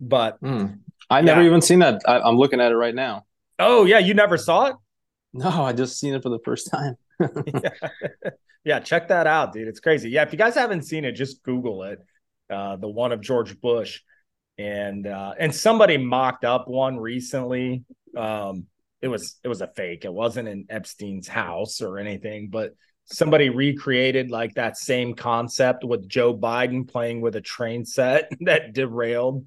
[0.00, 0.78] But mm.
[1.08, 1.48] I never yeah.
[1.48, 2.02] even seen that.
[2.06, 3.26] I, am looking at it right now.
[3.58, 4.76] Oh yeah, you never saw it?
[5.32, 6.96] No, I just seen it for the first time.
[7.20, 7.90] yeah.
[8.64, 9.68] yeah, check that out, dude.
[9.68, 10.10] It's crazy.
[10.10, 12.00] Yeah, if you guys haven't seen it, just Google it.
[12.48, 14.00] Uh, the one of George Bush,
[14.58, 17.84] and uh, and somebody mocked up one recently.
[18.16, 18.66] Um,
[19.00, 20.04] it was it was a fake.
[20.04, 22.74] It wasn't in Epstein's house or anything, but
[23.10, 28.72] somebody recreated like that same concept with Joe Biden playing with a train set that
[28.72, 29.46] derailed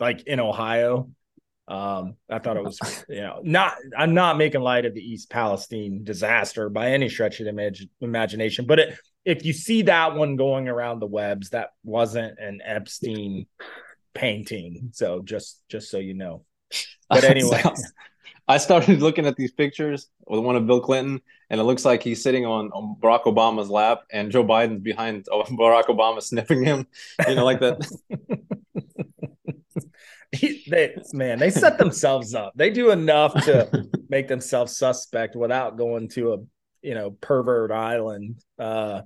[0.00, 1.10] like in Ohio.
[1.66, 5.30] Um, I thought it was, you know, not, I'm not making light of the East
[5.30, 10.14] Palestine disaster by any stretch of the imag- imagination, but it, if you see that
[10.14, 13.46] one going around the webs, that wasn't an Epstein
[14.12, 14.90] painting.
[14.92, 16.44] So just, just so you know.
[17.10, 17.62] But anyway,
[18.46, 21.20] I started looking at these pictures with one of Bill Clinton,
[21.50, 25.24] and it looks like he's sitting on, on Barack Obama's lap, and Joe Biden's behind
[25.30, 26.86] Barack Obama sniffing him,
[27.28, 27.78] you know, like that.
[30.68, 32.52] they, man, they set themselves up.
[32.56, 36.38] They do enough to make themselves suspect without going to a
[36.82, 38.40] you know pervert island.
[38.58, 39.02] Uh,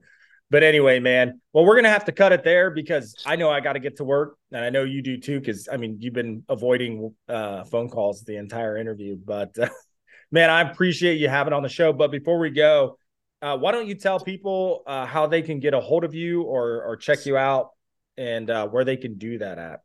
[0.50, 3.60] but anyway, man, well, we're gonna have to cut it there because I know I
[3.60, 5.40] got to get to work, and I know you do too.
[5.40, 9.68] Because I mean, you've been avoiding uh, phone calls the entire interview, but uh,
[10.30, 11.92] man, I appreciate you having on the show.
[11.92, 12.96] But before we go,
[13.42, 16.42] uh, why don't you tell people uh, how they can get a hold of you
[16.42, 17.70] or or check you out,
[18.16, 19.80] and uh, where they can do that at?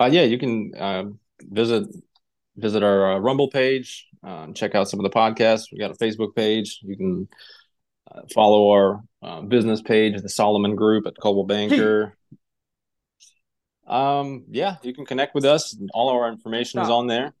[0.00, 1.86] Uh, yeah, you can visit
[2.56, 5.66] visit our Rumble page, um, check out some of the podcasts.
[5.72, 6.80] We got a Facebook page.
[6.82, 7.28] You can
[8.34, 12.16] follow our uh, business page, the Solomon Group at Coldwell Banker.
[13.86, 15.76] um, yeah, you can connect with us.
[15.92, 17.32] All our information is on there.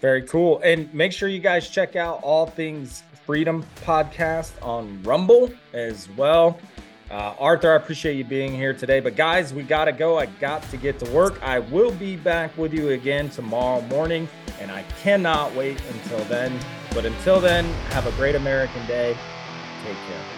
[0.00, 0.60] Very cool.
[0.60, 6.58] And make sure you guys check out All Things Freedom podcast on Rumble as well.
[7.10, 9.00] Uh, Arthur, I appreciate you being here today.
[9.00, 10.18] But guys, we got to go.
[10.18, 11.42] I got to get to work.
[11.42, 14.28] I will be back with you again tomorrow morning,
[14.60, 16.58] and I cannot wait until then.
[16.92, 19.16] But until then, have a great American day.
[19.84, 20.37] Take care.